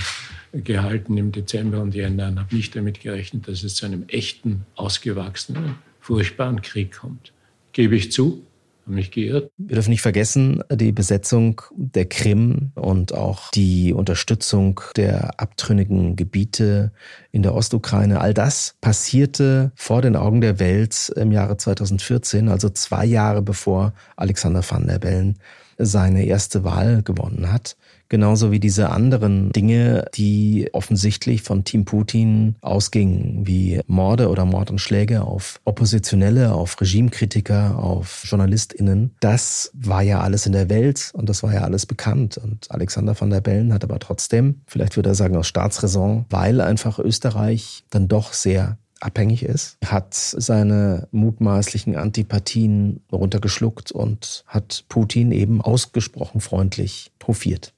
[0.54, 4.66] gehalten im Dezember und Jänner und habe nicht damit gerechnet, dass es zu einem echten,
[4.76, 7.34] ausgewachsenen, furchtbaren Krieg kommt.
[7.72, 8.44] Gebe ich zu,
[8.86, 9.50] habe mich geirrt.
[9.58, 16.92] Wir dürfen nicht vergessen, die Besetzung der Krim und auch die Unterstützung der abtrünnigen Gebiete
[17.32, 18.22] in der Ostukraine.
[18.22, 23.94] All das passierte vor den Augen der Welt im Jahre 2014, also zwei Jahre bevor
[24.18, 25.40] Alexander van der Bellen
[25.78, 27.76] seine erste Wahl gewonnen hat.
[28.10, 35.24] Genauso wie diese anderen Dinge, die offensichtlich von Team Putin ausgingen, wie Morde oder Mordanschläge
[35.24, 39.16] auf Oppositionelle, auf Regimekritiker, auf JournalistInnen.
[39.20, 42.38] Das war ja alles in der Welt und das war ja alles bekannt.
[42.38, 46.62] Und Alexander van der Bellen hat aber trotzdem, vielleicht würde er sagen aus Staatsräson, weil
[46.62, 55.32] einfach Österreich dann doch sehr abhängig ist, hat seine mutmaßlichen Antipathien runtergeschluckt und hat Putin
[55.32, 57.74] eben ausgesprochen freundlich hofiert.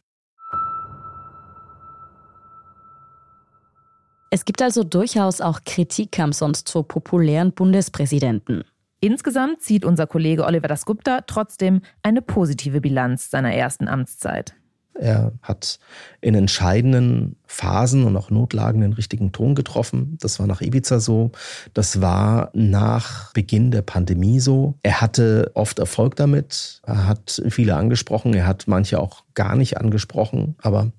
[4.35, 8.65] Es gibt also durchaus auch Kritik am sonst so populären Bundespräsidenten.
[8.99, 14.53] Insgesamt zieht unser Kollege Oliver Dasgupta trotzdem eine positive Bilanz seiner ersten Amtszeit.
[14.93, 15.79] Er hat
[16.19, 20.17] in entscheidenden Phasen und auch Notlagen den richtigen Ton getroffen.
[20.19, 21.31] Das war nach Ibiza so.
[21.73, 24.73] Das war nach Beginn der Pandemie so.
[24.83, 26.81] Er hatte oft Erfolg damit.
[26.85, 28.33] Er hat viele angesprochen.
[28.33, 30.57] Er hat manche auch gar nicht angesprochen.
[30.61, 30.91] Aber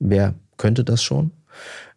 [0.00, 1.30] wer könnte das schon?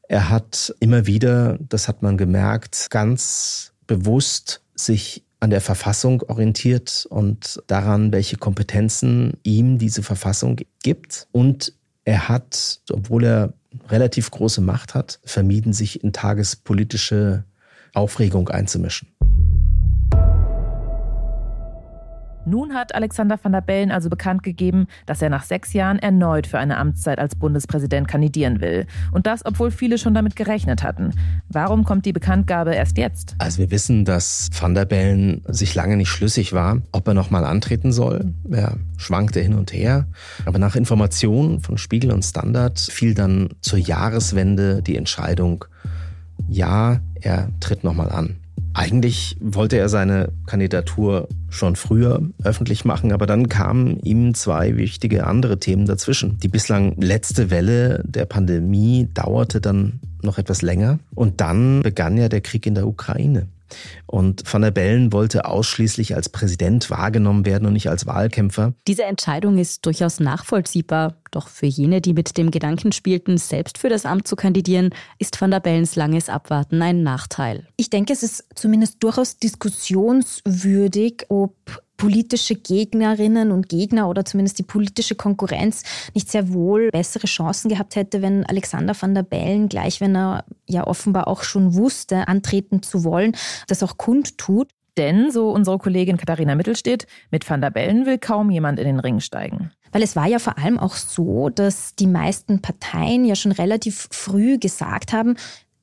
[0.07, 7.05] Er hat immer wieder, das hat man gemerkt, ganz bewusst sich an der Verfassung orientiert
[7.09, 11.27] und daran, welche Kompetenzen ihm diese Verfassung gibt.
[11.31, 11.73] Und
[12.05, 13.53] er hat, obwohl er
[13.89, 17.43] relativ große Macht hat, vermieden, sich in tagespolitische
[17.93, 19.09] Aufregung einzumischen.
[22.45, 26.45] Nun hat Alexander van der Bellen also bekannt gegeben, dass er nach sechs Jahren erneut
[26.45, 28.85] für eine Amtszeit als Bundespräsident kandidieren will.
[29.11, 31.11] Und das, obwohl viele schon damit gerechnet hatten.
[31.47, 33.35] Warum kommt die Bekanntgabe erst jetzt?
[33.37, 37.45] Also wir wissen, dass van der Bellen sich lange nicht schlüssig war, ob er nochmal
[37.45, 38.33] antreten soll.
[38.51, 40.07] Er schwankte hin und her.
[40.45, 45.65] Aber nach Informationen von Spiegel und Standard fiel dann zur Jahreswende die Entscheidung,
[46.49, 48.37] ja, er tritt nochmal an.
[48.73, 55.27] Eigentlich wollte er seine Kandidatur schon früher öffentlich machen, aber dann kamen ihm zwei wichtige
[55.27, 56.39] andere Themen dazwischen.
[56.39, 62.29] Die bislang letzte Welle der Pandemie dauerte dann noch etwas länger und dann begann ja
[62.29, 63.47] der Krieg in der Ukraine.
[64.05, 68.73] Und Van der Bellen wollte ausschließlich als Präsident wahrgenommen werden und nicht als Wahlkämpfer.
[68.87, 71.15] Diese Entscheidung ist durchaus nachvollziehbar.
[71.31, 75.39] Doch für jene, die mit dem Gedanken spielten, selbst für das Amt zu kandidieren, ist
[75.41, 77.67] Van der Bellens langes Abwarten ein Nachteil.
[77.75, 84.63] Ich denke, es ist zumindest durchaus diskussionswürdig, ob politische Gegnerinnen und Gegner oder zumindest die
[84.63, 90.01] politische Konkurrenz nicht sehr wohl bessere Chancen gehabt hätte, wenn Alexander van der Bellen, gleich
[90.01, 93.37] wenn er ja offenbar auch schon wusste, antreten zu wollen,
[93.67, 94.67] das auch kundtut.
[94.97, 98.99] Denn, so unsere Kollegin Katharina Mittelstedt, mit Van der Bellen will kaum jemand in den
[98.99, 99.71] Ring steigen.
[99.93, 104.07] Weil es war ja vor allem auch so, dass die meisten Parteien ja schon relativ
[104.11, 105.35] früh gesagt haben,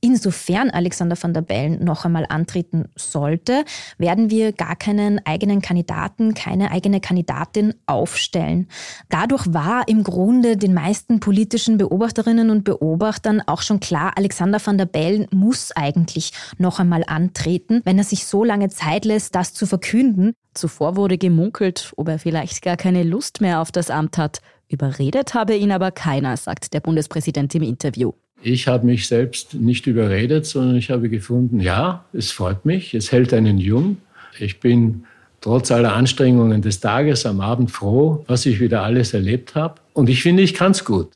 [0.03, 3.65] Insofern Alexander van der Bellen noch einmal antreten sollte,
[3.99, 8.69] werden wir gar keinen eigenen Kandidaten, keine eigene Kandidatin aufstellen.
[9.11, 14.79] Dadurch war im Grunde den meisten politischen Beobachterinnen und Beobachtern auch schon klar, Alexander van
[14.79, 19.53] der Bellen muss eigentlich noch einmal antreten, wenn er sich so lange Zeit lässt, das
[19.53, 20.33] zu verkünden.
[20.55, 24.41] Zuvor wurde gemunkelt, ob er vielleicht gar keine Lust mehr auf das Amt hat.
[24.67, 28.13] Überredet habe ihn aber keiner, sagt der Bundespräsident im Interview.
[28.43, 33.13] Ich habe mich selbst nicht überredet, sondern ich habe gefunden, ja, es freut mich, es
[33.13, 33.99] hält einen jung.
[34.39, 35.05] Ich bin
[35.41, 39.75] trotz aller Anstrengungen des Tages am Abend froh, was ich wieder alles erlebt habe.
[39.93, 41.11] Und ich finde, ich kann es gut.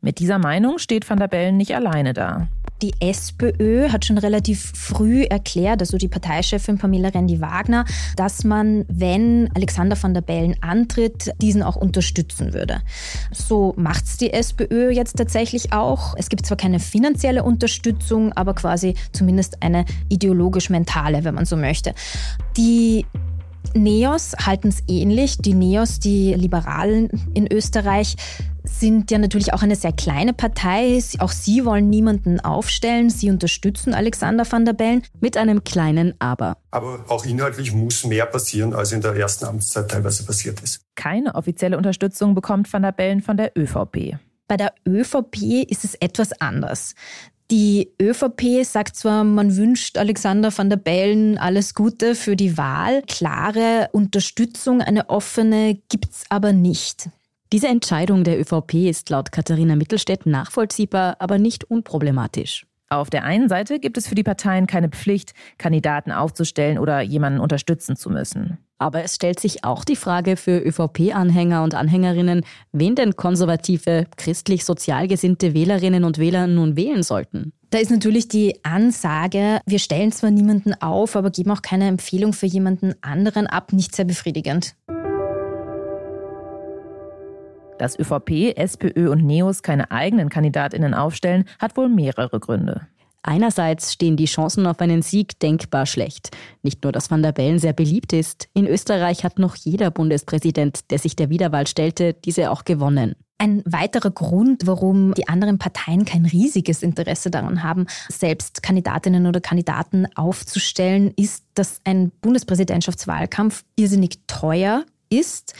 [0.00, 2.48] Mit dieser Meinung steht Van der Bellen nicht alleine da.
[2.84, 9.48] Die SPÖ hat schon relativ früh erklärt, also die Parteichefin Pamela Rendi-Wagner, dass man, wenn
[9.54, 12.82] Alexander van der Bellen antritt, diesen auch unterstützen würde.
[13.32, 16.14] So macht es die SPÖ jetzt tatsächlich auch.
[16.18, 21.94] Es gibt zwar keine finanzielle Unterstützung, aber quasi zumindest eine ideologisch-mentale, wenn man so möchte.
[22.58, 23.06] Die
[23.72, 25.38] Neos halten es ähnlich.
[25.38, 28.16] Die Neos, die Liberalen in Österreich,
[28.64, 31.00] sind ja natürlich auch eine sehr kleine Partei.
[31.18, 33.10] Auch sie wollen niemanden aufstellen.
[33.10, 35.02] Sie unterstützen Alexander van der Bellen.
[35.20, 36.56] Mit einem kleinen Aber.
[36.70, 40.80] Aber auch inhaltlich muss mehr passieren, als in der ersten Amtszeit teilweise passiert ist.
[40.94, 44.16] Keine offizielle Unterstützung bekommt van der Bellen von der ÖVP.
[44.48, 46.94] Bei der ÖVP ist es etwas anders.
[47.50, 53.02] Die ÖVP sagt zwar, man wünscht Alexander van der Bellen alles Gute für die Wahl.
[53.02, 57.10] Klare Unterstützung, eine offene gibt's aber nicht.
[57.54, 62.66] Diese Entscheidung der ÖVP ist laut Katharina Mittelstädt nachvollziehbar, aber nicht unproblematisch.
[62.88, 67.38] Auf der einen Seite gibt es für die Parteien keine Pflicht, Kandidaten aufzustellen oder jemanden
[67.38, 68.58] unterstützen zu müssen.
[68.78, 75.06] Aber es stellt sich auch die Frage für ÖVP-Anhänger und Anhängerinnen, wen denn konservative, christlich-sozial
[75.06, 77.52] gesinnte Wählerinnen und Wähler nun wählen sollten.
[77.70, 82.32] Da ist natürlich die Ansage, wir stellen zwar niemanden auf, aber geben auch keine Empfehlung
[82.32, 84.74] für jemanden anderen ab, nicht sehr befriedigend.
[87.78, 92.86] Dass ÖVP, SPÖ und NEOS keine eigenen Kandidatinnen aufstellen, hat wohl mehrere Gründe.
[93.26, 96.30] Einerseits stehen die Chancen auf einen Sieg denkbar schlecht.
[96.62, 100.90] Nicht nur, dass Van der Bellen sehr beliebt ist, in Österreich hat noch jeder Bundespräsident,
[100.90, 103.14] der sich der Wiederwahl stellte, diese auch gewonnen.
[103.38, 109.40] Ein weiterer Grund, warum die anderen Parteien kein riesiges Interesse daran haben, selbst Kandidatinnen oder
[109.40, 115.54] Kandidaten aufzustellen, ist, dass ein Bundespräsidentschaftswahlkampf irrsinnig teuer ist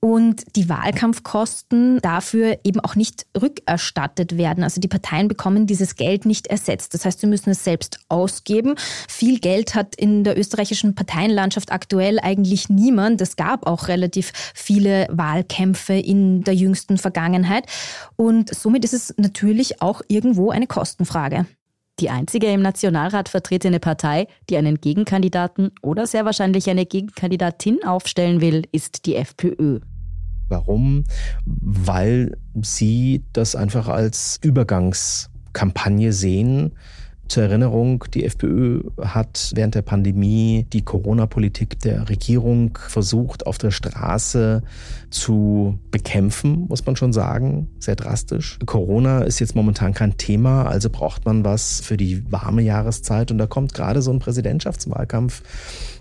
[0.00, 4.62] und die Wahlkampfkosten dafür eben auch nicht rückerstattet werden.
[4.62, 6.94] Also die Parteien bekommen dieses Geld nicht ersetzt.
[6.94, 8.74] Das heißt, sie müssen es selbst ausgeben.
[9.08, 13.20] Viel Geld hat in der österreichischen Parteienlandschaft aktuell eigentlich niemand.
[13.20, 17.66] Es gab auch relativ viele Wahlkämpfe in der jüngsten Vergangenheit.
[18.16, 21.46] Und somit ist es natürlich auch irgendwo eine Kostenfrage.
[22.00, 28.40] Die einzige im Nationalrat vertretene Partei, die einen Gegenkandidaten oder sehr wahrscheinlich eine Gegenkandidatin aufstellen
[28.40, 29.80] will, ist die FPÖ.
[30.48, 31.04] Warum?
[31.44, 36.72] Weil sie das einfach als Übergangskampagne sehen
[37.28, 43.70] zur Erinnerung, die FPÖ hat während der Pandemie die Corona-Politik der Regierung versucht, auf der
[43.70, 44.62] Straße
[45.10, 48.58] zu bekämpfen, muss man schon sagen, sehr drastisch.
[48.66, 53.38] Corona ist jetzt momentan kein Thema, also braucht man was für die warme Jahreszeit und
[53.38, 55.42] da kommt gerade so ein Präsidentschaftswahlkampf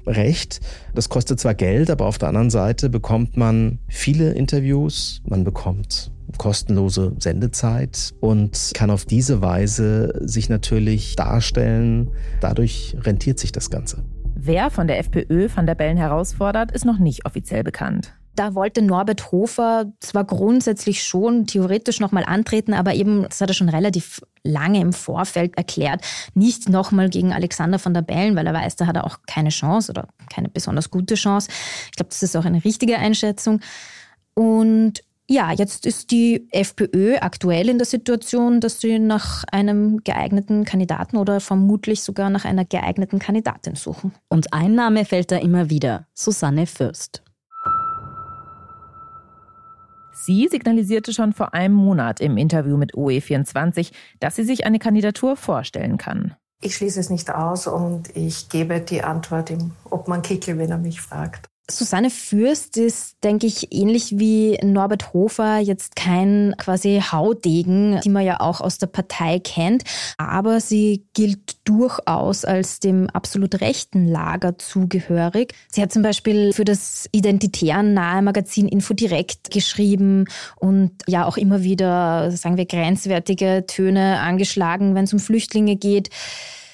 [0.05, 0.61] recht.
[0.95, 6.11] Das kostet zwar Geld, aber auf der anderen Seite bekommt man viele Interviews, man bekommt
[6.37, 12.11] kostenlose Sendezeit und kann auf diese Weise sich natürlich darstellen.
[12.41, 14.03] Dadurch rentiert sich das Ganze.
[14.35, 18.13] Wer von der FPÖ van der Bellen herausfordert, ist noch nicht offiziell bekannt.
[18.35, 23.55] Da wollte Norbert Hofer zwar grundsätzlich schon theoretisch nochmal antreten, aber eben, das hat er
[23.55, 26.05] schon relativ lange im Vorfeld erklärt,
[26.35, 29.49] nicht nochmal gegen Alexander von der Bellen, weil er weiß, da hat er auch keine
[29.49, 31.49] Chance oder keine besonders gute Chance.
[31.85, 33.59] Ich glaube, das ist auch eine richtige Einschätzung.
[34.35, 40.63] Und ja, jetzt ist die FPÖ aktuell in der Situation, dass sie nach einem geeigneten
[40.63, 44.13] Kandidaten oder vermutlich sogar nach einer geeigneten Kandidatin suchen.
[44.29, 47.23] Und ein Name fällt da immer wieder, Susanne Fürst.
[50.13, 55.35] Sie signalisierte schon vor einem Monat im Interview mit OE24, dass sie sich eine Kandidatur
[55.35, 56.35] vorstellen kann.
[56.61, 60.71] Ich schließe es nicht aus und ich gebe die Antwort ihm, ob man Kickel, wenn
[60.71, 61.47] er mich fragt.
[61.69, 68.23] Susanne Fürst ist, denke ich, ähnlich wie Norbert Hofer jetzt kein quasi Haudegen, die man
[68.23, 69.83] ja auch aus der Partei kennt.
[70.17, 75.53] Aber sie gilt durchaus als dem absolut rechten Lager zugehörig.
[75.69, 81.63] Sie hat zum Beispiel für das identitären nahe Magazin Infodirekt geschrieben und ja auch immer
[81.63, 86.09] wieder, sagen wir, grenzwertige Töne angeschlagen, wenn es um Flüchtlinge geht.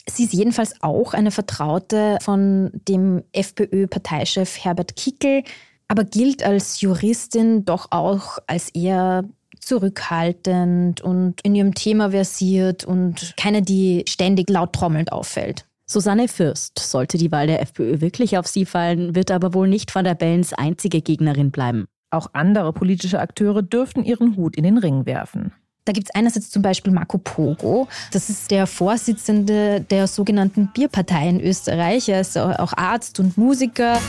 [0.10, 5.44] Sie ist jedenfalls auch eine Vertraute von dem FPÖ-Parteichef Herbert Kickel,
[5.88, 9.24] aber gilt als Juristin doch auch als eher
[9.60, 15.66] zurückhaltend und in ihrem Thema versiert und keine, die ständig laut trommelnd auffällt.
[15.86, 19.94] Susanne Fürst, sollte die Wahl der FPÖ wirklich auf sie fallen, wird aber wohl nicht
[19.94, 21.86] Van der Bellens einzige Gegnerin bleiben.
[22.10, 25.54] Auch andere politische Akteure dürften ihren Hut in den Ring werfen.
[25.86, 27.90] Da gibt es einerseits zum Beispiel Marco Pogo.
[28.14, 32.08] Das ist der Vorsitzende der sogenannten Bierpartei in Österreich.
[32.08, 34.00] Er ist auch Arzt und Musiker.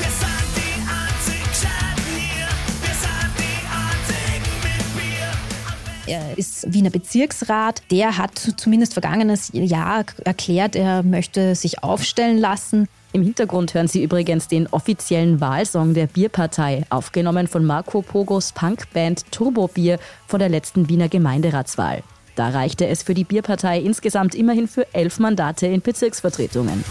[6.07, 7.83] Er ist Wiener Bezirksrat.
[7.91, 12.89] Der hat zumindest vergangenes Jahr erklärt, er möchte sich aufstellen lassen.
[13.15, 19.31] Im Hintergrund hören Sie übrigens den offiziellen Wahlsong der Bierpartei, aufgenommen von Marco Pogos Punkband
[19.31, 22.03] Turbo Bier von der letzten Wiener Gemeinderatswahl.
[22.35, 26.83] Da reichte es für die Bierpartei insgesamt immerhin für elf Mandate in Bezirksvertretungen.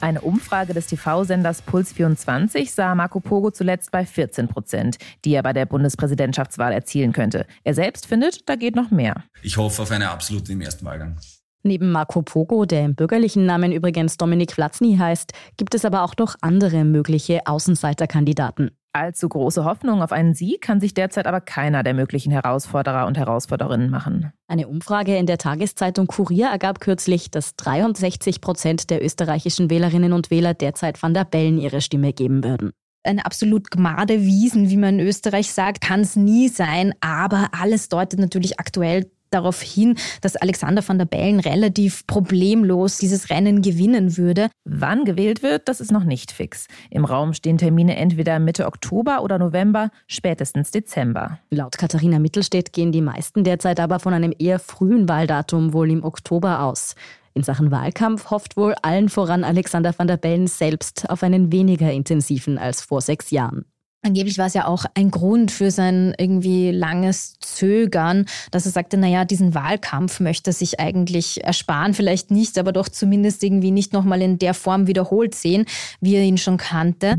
[0.00, 4.96] Eine Umfrage des TV-Senders Puls24 sah Marco Pogo zuletzt bei 14 Prozent,
[5.26, 7.46] die er bei der Bundespräsidentschaftswahl erzielen könnte.
[7.64, 9.24] Er selbst findet, da geht noch mehr.
[9.42, 11.16] Ich hoffe auf eine absolute im ersten Wahlgang.
[11.62, 16.14] Neben Marco Pogo, der im bürgerlichen Namen übrigens Dominik Vlatzny heißt, gibt es aber auch
[16.18, 18.70] noch andere mögliche Außenseiterkandidaten.
[18.92, 23.18] Allzu große Hoffnung auf einen Sieg kann sich derzeit aber keiner der möglichen Herausforderer und
[23.18, 24.32] Herausforderinnen machen.
[24.48, 30.30] Eine Umfrage in der Tageszeitung Kurier ergab kürzlich, dass 63 Prozent der österreichischen Wählerinnen und
[30.30, 34.98] Wähler derzeit Van der Bellen ihre Stimme geben würden eine absolut gmade Wiesen, wie man
[34.98, 36.92] in Österreich sagt, kann es nie sein.
[37.00, 43.30] Aber alles deutet natürlich aktuell darauf hin, dass Alexander van der Bellen relativ problemlos dieses
[43.30, 44.48] Rennen gewinnen würde.
[44.64, 46.66] Wann gewählt wird, das ist noch nicht fix.
[46.90, 51.38] Im Raum stehen Termine entweder Mitte Oktober oder November, spätestens Dezember.
[51.50, 56.04] Laut Katharina Mittelstädt gehen die meisten derzeit aber von einem eher frühen Wahldatum wohl im
[56.04, 56.94] Oktober aus.
[57.32, 61.90] In Sachen Wahlkampf hofft wohl allen voran Alexander van der Bellen selbst auf einen weniger
[61.92, 63.64] intensiven als vor sechs Jahren.
[64.02, 68.96] Angeblich war es ja auch ein Grund für sein irgendwie langes Zögern, dass er sagte,
[68.96, 73.92] naja, diesen Wahlkampf möchte er sich eigentlich ersparen, vielleicht nicht, aber doch zumindest irgendwie nicht
[73.92, 75.66] nochmal in der Form wiederholt sehen,
[76.00, 77.16] wie er ihn schon kannte.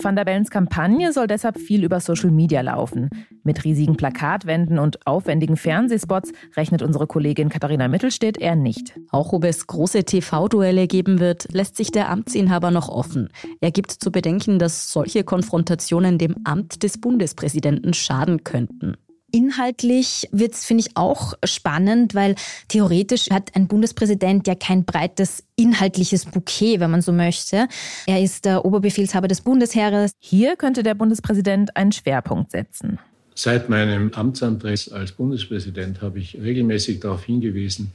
[0.00, 3.10] Van der Bellens Kampagne soll deshalb viel über Social Media laufen.
[3.42, 8.98] Mit riesigen Plakatwänden und aufwendigen Fernsehspots rechnet unsere Kollegin Katharina Mittelstedt eher nicht.
[9.10, 13.28] Auch ob es große TV-Duelle geben wird, lässt sich der Amtsinhaber noch offen.
[13.60, 18.96] Er gibt zu bedenken, dass solche Konfrontationen dem Amt des Bundespräsidenten schaden könnten.
[19.34, 22.36] Inhaltlich wird es, finde ich, auch spannend, weil
[22.68, 27.66] theoretisch hat ein Bundespräsident ja kein breites inhaltliches Bouquet, wenn man so möchte.
[28.06, 30.12] Er ist der Oberbefehlshaber des Bundesheeres.
[30.20, 33.00] Hier könnte der Bundespräsident einen Schwerpunkt setzen.
[33.34, 37.90] Seit meinem Amtsantritt als Bundespräsident habe ich regelmäßig darauf hingewiesen,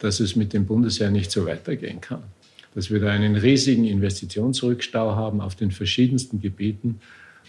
[0.00, 2.22] dass es mit dem Bundesheer nicht so weitergehen kann.
[2.74, 7.00] Dass wir da einen riesigen Investitionsrückstau haben auf den verschiedensten Gebieten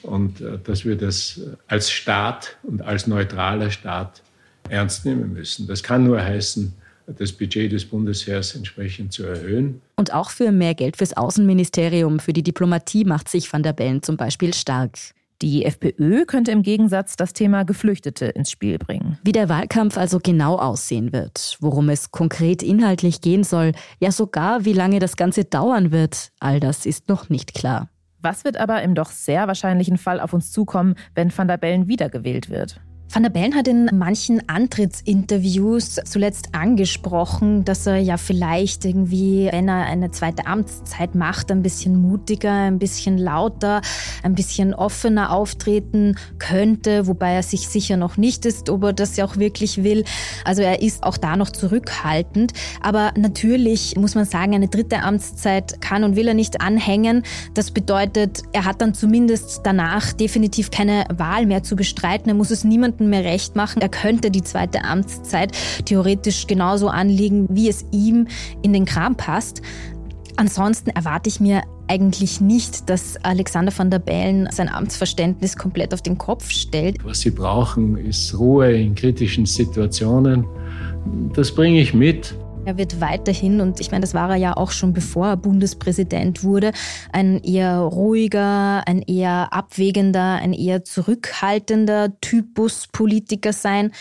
[0.06, 4.22] und äh, dass wir das als Staat und als neutraler Staat
[4.70, 5.68] ernst nehmen müssen.
[5.68, 6.74] Das kann nur heißen,
[7.08, 9.82] das Budget des Bundesheers entsprechend zu erhöhen.
[9.96, 14.02] Und auch für mehr Geld fürs Außenministerium, für die Diplomatie macht sich Van der Bellen
[14.02, 14.98] zum Beispiel stark.
[15.42, 19.20] Die FPÖ könnte im Gegensatz das Thema Geflüchtete ins Spiel bringen.
[19.24, 24.64] Wie der Wahlkampf also genau aussehen wird, worum es konkret inhaltlich gehen soll, ja sogar
[24.64, 27.90] wie lange das Ganze dauern wird, all das ist noch nicht klar.
[28.26, 31.88] Was wird aber im doch sehr wahrscheinlichen Fall auf uns zukommen, wenn Van der Bellen
[31.88, 32.82] wiedergewählt wird?
[33.08, 39.70] Van der Bellen hat in manchen Antrittsinterviews zuletzt angesprochen, dass er ja vielleicht irgendwie, wenn
[39.70, 43.82] er eine zweite Amtszeit macht, ein bisschen mutiger, ein bisschen lauter,
[44.24, 49.16] ein bisschen offener auftreten könnte, wobei er sich sicher noch nicht ist, ob er das
[49.16, 50.04] ja auch wirklich will.
[50.44, 52.54] Also er ist auch da noch zurückhaltend.
[52.82, 57.24] Aber natürlich muss man sagen, eine dritte Amtszeit kann und will er nicht anhängen.
[57.54, 62.30] Das bedeutet, er hat dann zumindest danach definitiv keine Wahl mehr zu bestreiten.
[62.30, 63.82] Er muss es niemandem niemandem mehr recht machen.
[63.82, 65.52] Er könnte die zweite Amtszeit
[65.86, 68.28] theoretisch genauso anlegen, wie es ihm
[68.62, 69.62] in den Kram passt.
[70.38, 76.02] Ansonsten erwarte ich mir eigentlich nicht, dass Alexander van der Bellen sein Amtsverständnis komplett auf
[76.02, 76.98] den Kopf stellt.
[77.06, 80.46] Was sie brauchen, ist Ruhe in kritischen Situationen.
[81.34, 82.36] Das bringe ich mit.
[82.66, 86.44] Er wird weiterhin, und ich meine, das war er ja auch schon bevor er Bundespräsident
[86.44, 86.72] wurde,
[87.12, 93.92] ein eher ruhiger, ein eher abwägender, ein eher zurückhaltender Typus Politiker sein.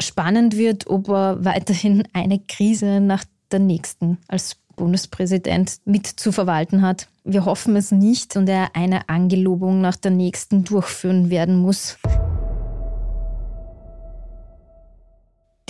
[0.00, 6.82] Spannend wird, ob er weiterhin eine Krise nach der nächsten als Bundespräsident mit zu verwalten
[6.82, 7.08] hat.
[7.24, 11.98] Wir hoffen es nicht und er eine Angelobung nach der nächsten durchführen werden muss.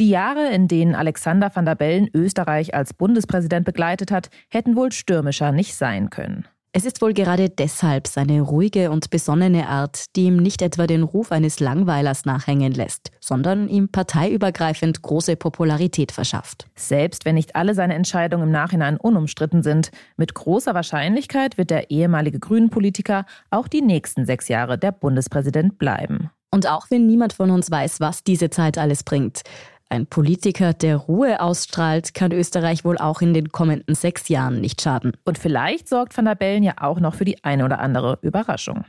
[0.00, 4.92] Die Jahre, in denen Alexander van der Bellen Österreich als Bundespräsident begleitet hat, hätten wohl
[4.92, 6.48] stürmischer nicht sein können.
[6.72, 11.02] Es ist wohl gerade deshalb seine ruhige und besonnene Art, die ihm nicht etwa den
[11.02, 16.66] Ruf eines Langweilers nachhängen lässt, sondern ihm parteiübergreifend große Popularität verschafft.
[16.76, 21.90] Selbst wenn nicht alle seine Entscheidungen im Nachhinein unumstritten sind, mit großer Wahrscheinlichkeit wird der
[21.90, 26.30] ehemalige Grünen-Politiker auch die nächsten sechs Jahre der Bundespräsident bleiben.
[26.52, 29.42] Und auch wenn niemand von uns weiß, was diese Zeit alles bringt,
[29.90, 34.80] ein Politiker, der Ruhe ausstrahlt, kann Österreich wohl auch in den kommenden sechs Jahren nicht
[34.80, 35.12] schaden.
[35.24, 38.84] Und vielleicht sorgt Van der Bellen ja auch noch für die eine oder andere Überraschung.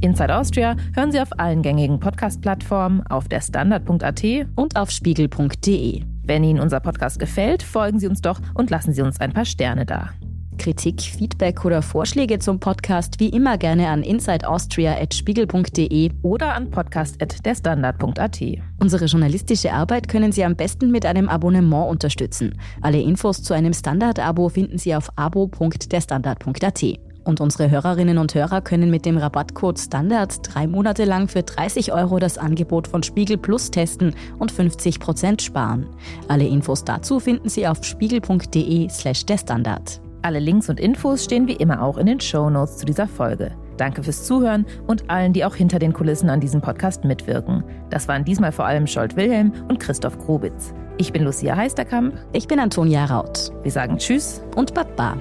[0.00, 4.24] Inside Austria hören Sie auf allen gängigen Podcast-Plattformen, auf der Standard.at
[4.56, 6.02] und auf spiegel.de.
[6.24, 9.44] Wenn Ihnen unser Podcast gefällt, folgen Sie uns doch und lassen Sie uns ein paar
[9.44, 10.10] Sterne da.
[10.58, 18.40] Kritik, Feedback oder Vorschläge zum Podcast wie immer gerne an insideaustria.spiegel.de oder an podcast.derstandard.at.
[18.80, 22.58] Unsere journalistische Arbeit können Sie am besten mit einem Abonnement unterstützen.
[22.80, 26.84] Alle Infos zu einem Standard-Abo finden Sie auf abo.derstandard.at.
[27.24, 31.92] Und unsere Hörerinnen und Hörer können mit dem Rabattcode Standard drei Monate lang für 30
[31.92, 35.86] Euro das Angebot von Spiegel Plus testen und 50 Prozent sparen.
[36.28, 40.01] Alle Infos dazu finden Sie auf spiegel.de slash der.
[40.24, 43.50] Alle Links und Infos stehen wie immer auch in den Show Notes zu dieser Folge.
[43.76, 47.64] Danke fürs Zuhören und allen, die auch hinter den Kulissen an diesem Podcast mitwirken.
[47.90, 50.72] Das waren diesmal vor allem Scholt Wilhelm und Christoph Grubitz.
[50.96, 52.14] Ich bin Lucia Heisterkamp.
[52.32, 53.50] Ich bin Antonia Raut.
[53.64, 55.16] Wir sagen Tschüss und Baba.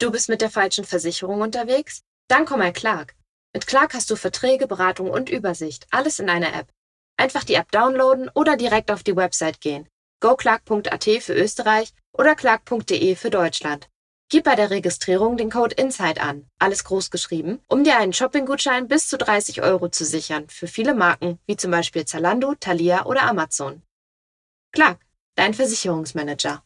[0.00, 2.02] Du bist mit der falschen Versicherung unterwegs?
[2.32, 3.14] Dann komm mal Clark.
[3.52, 6.72] Mit Clark hast du Verträge, Beratung und Übersicht, alles in einer App.
[7.18, 9.86] Einfach die App downloaden oder direkt auf die Website gehen.
[10.20, 13.90] goclark.at für Österreich oder clark.de für Deutschland.
[14.30, 18.88] Gib bei der Registrierung den Code INSIDE an, alles groß geschrieben, um dir einen Shopping-Gutschein
[18.88, 23.24] bis zu 30 Euro zu sichern für viele Marken, wie zum Beispiel Zalando, Thalia oder
[23.24, 23.82] Amazon.
[24.72, 25.00] Clark,
[25.34, 26.60] dein Versicherungsmanager.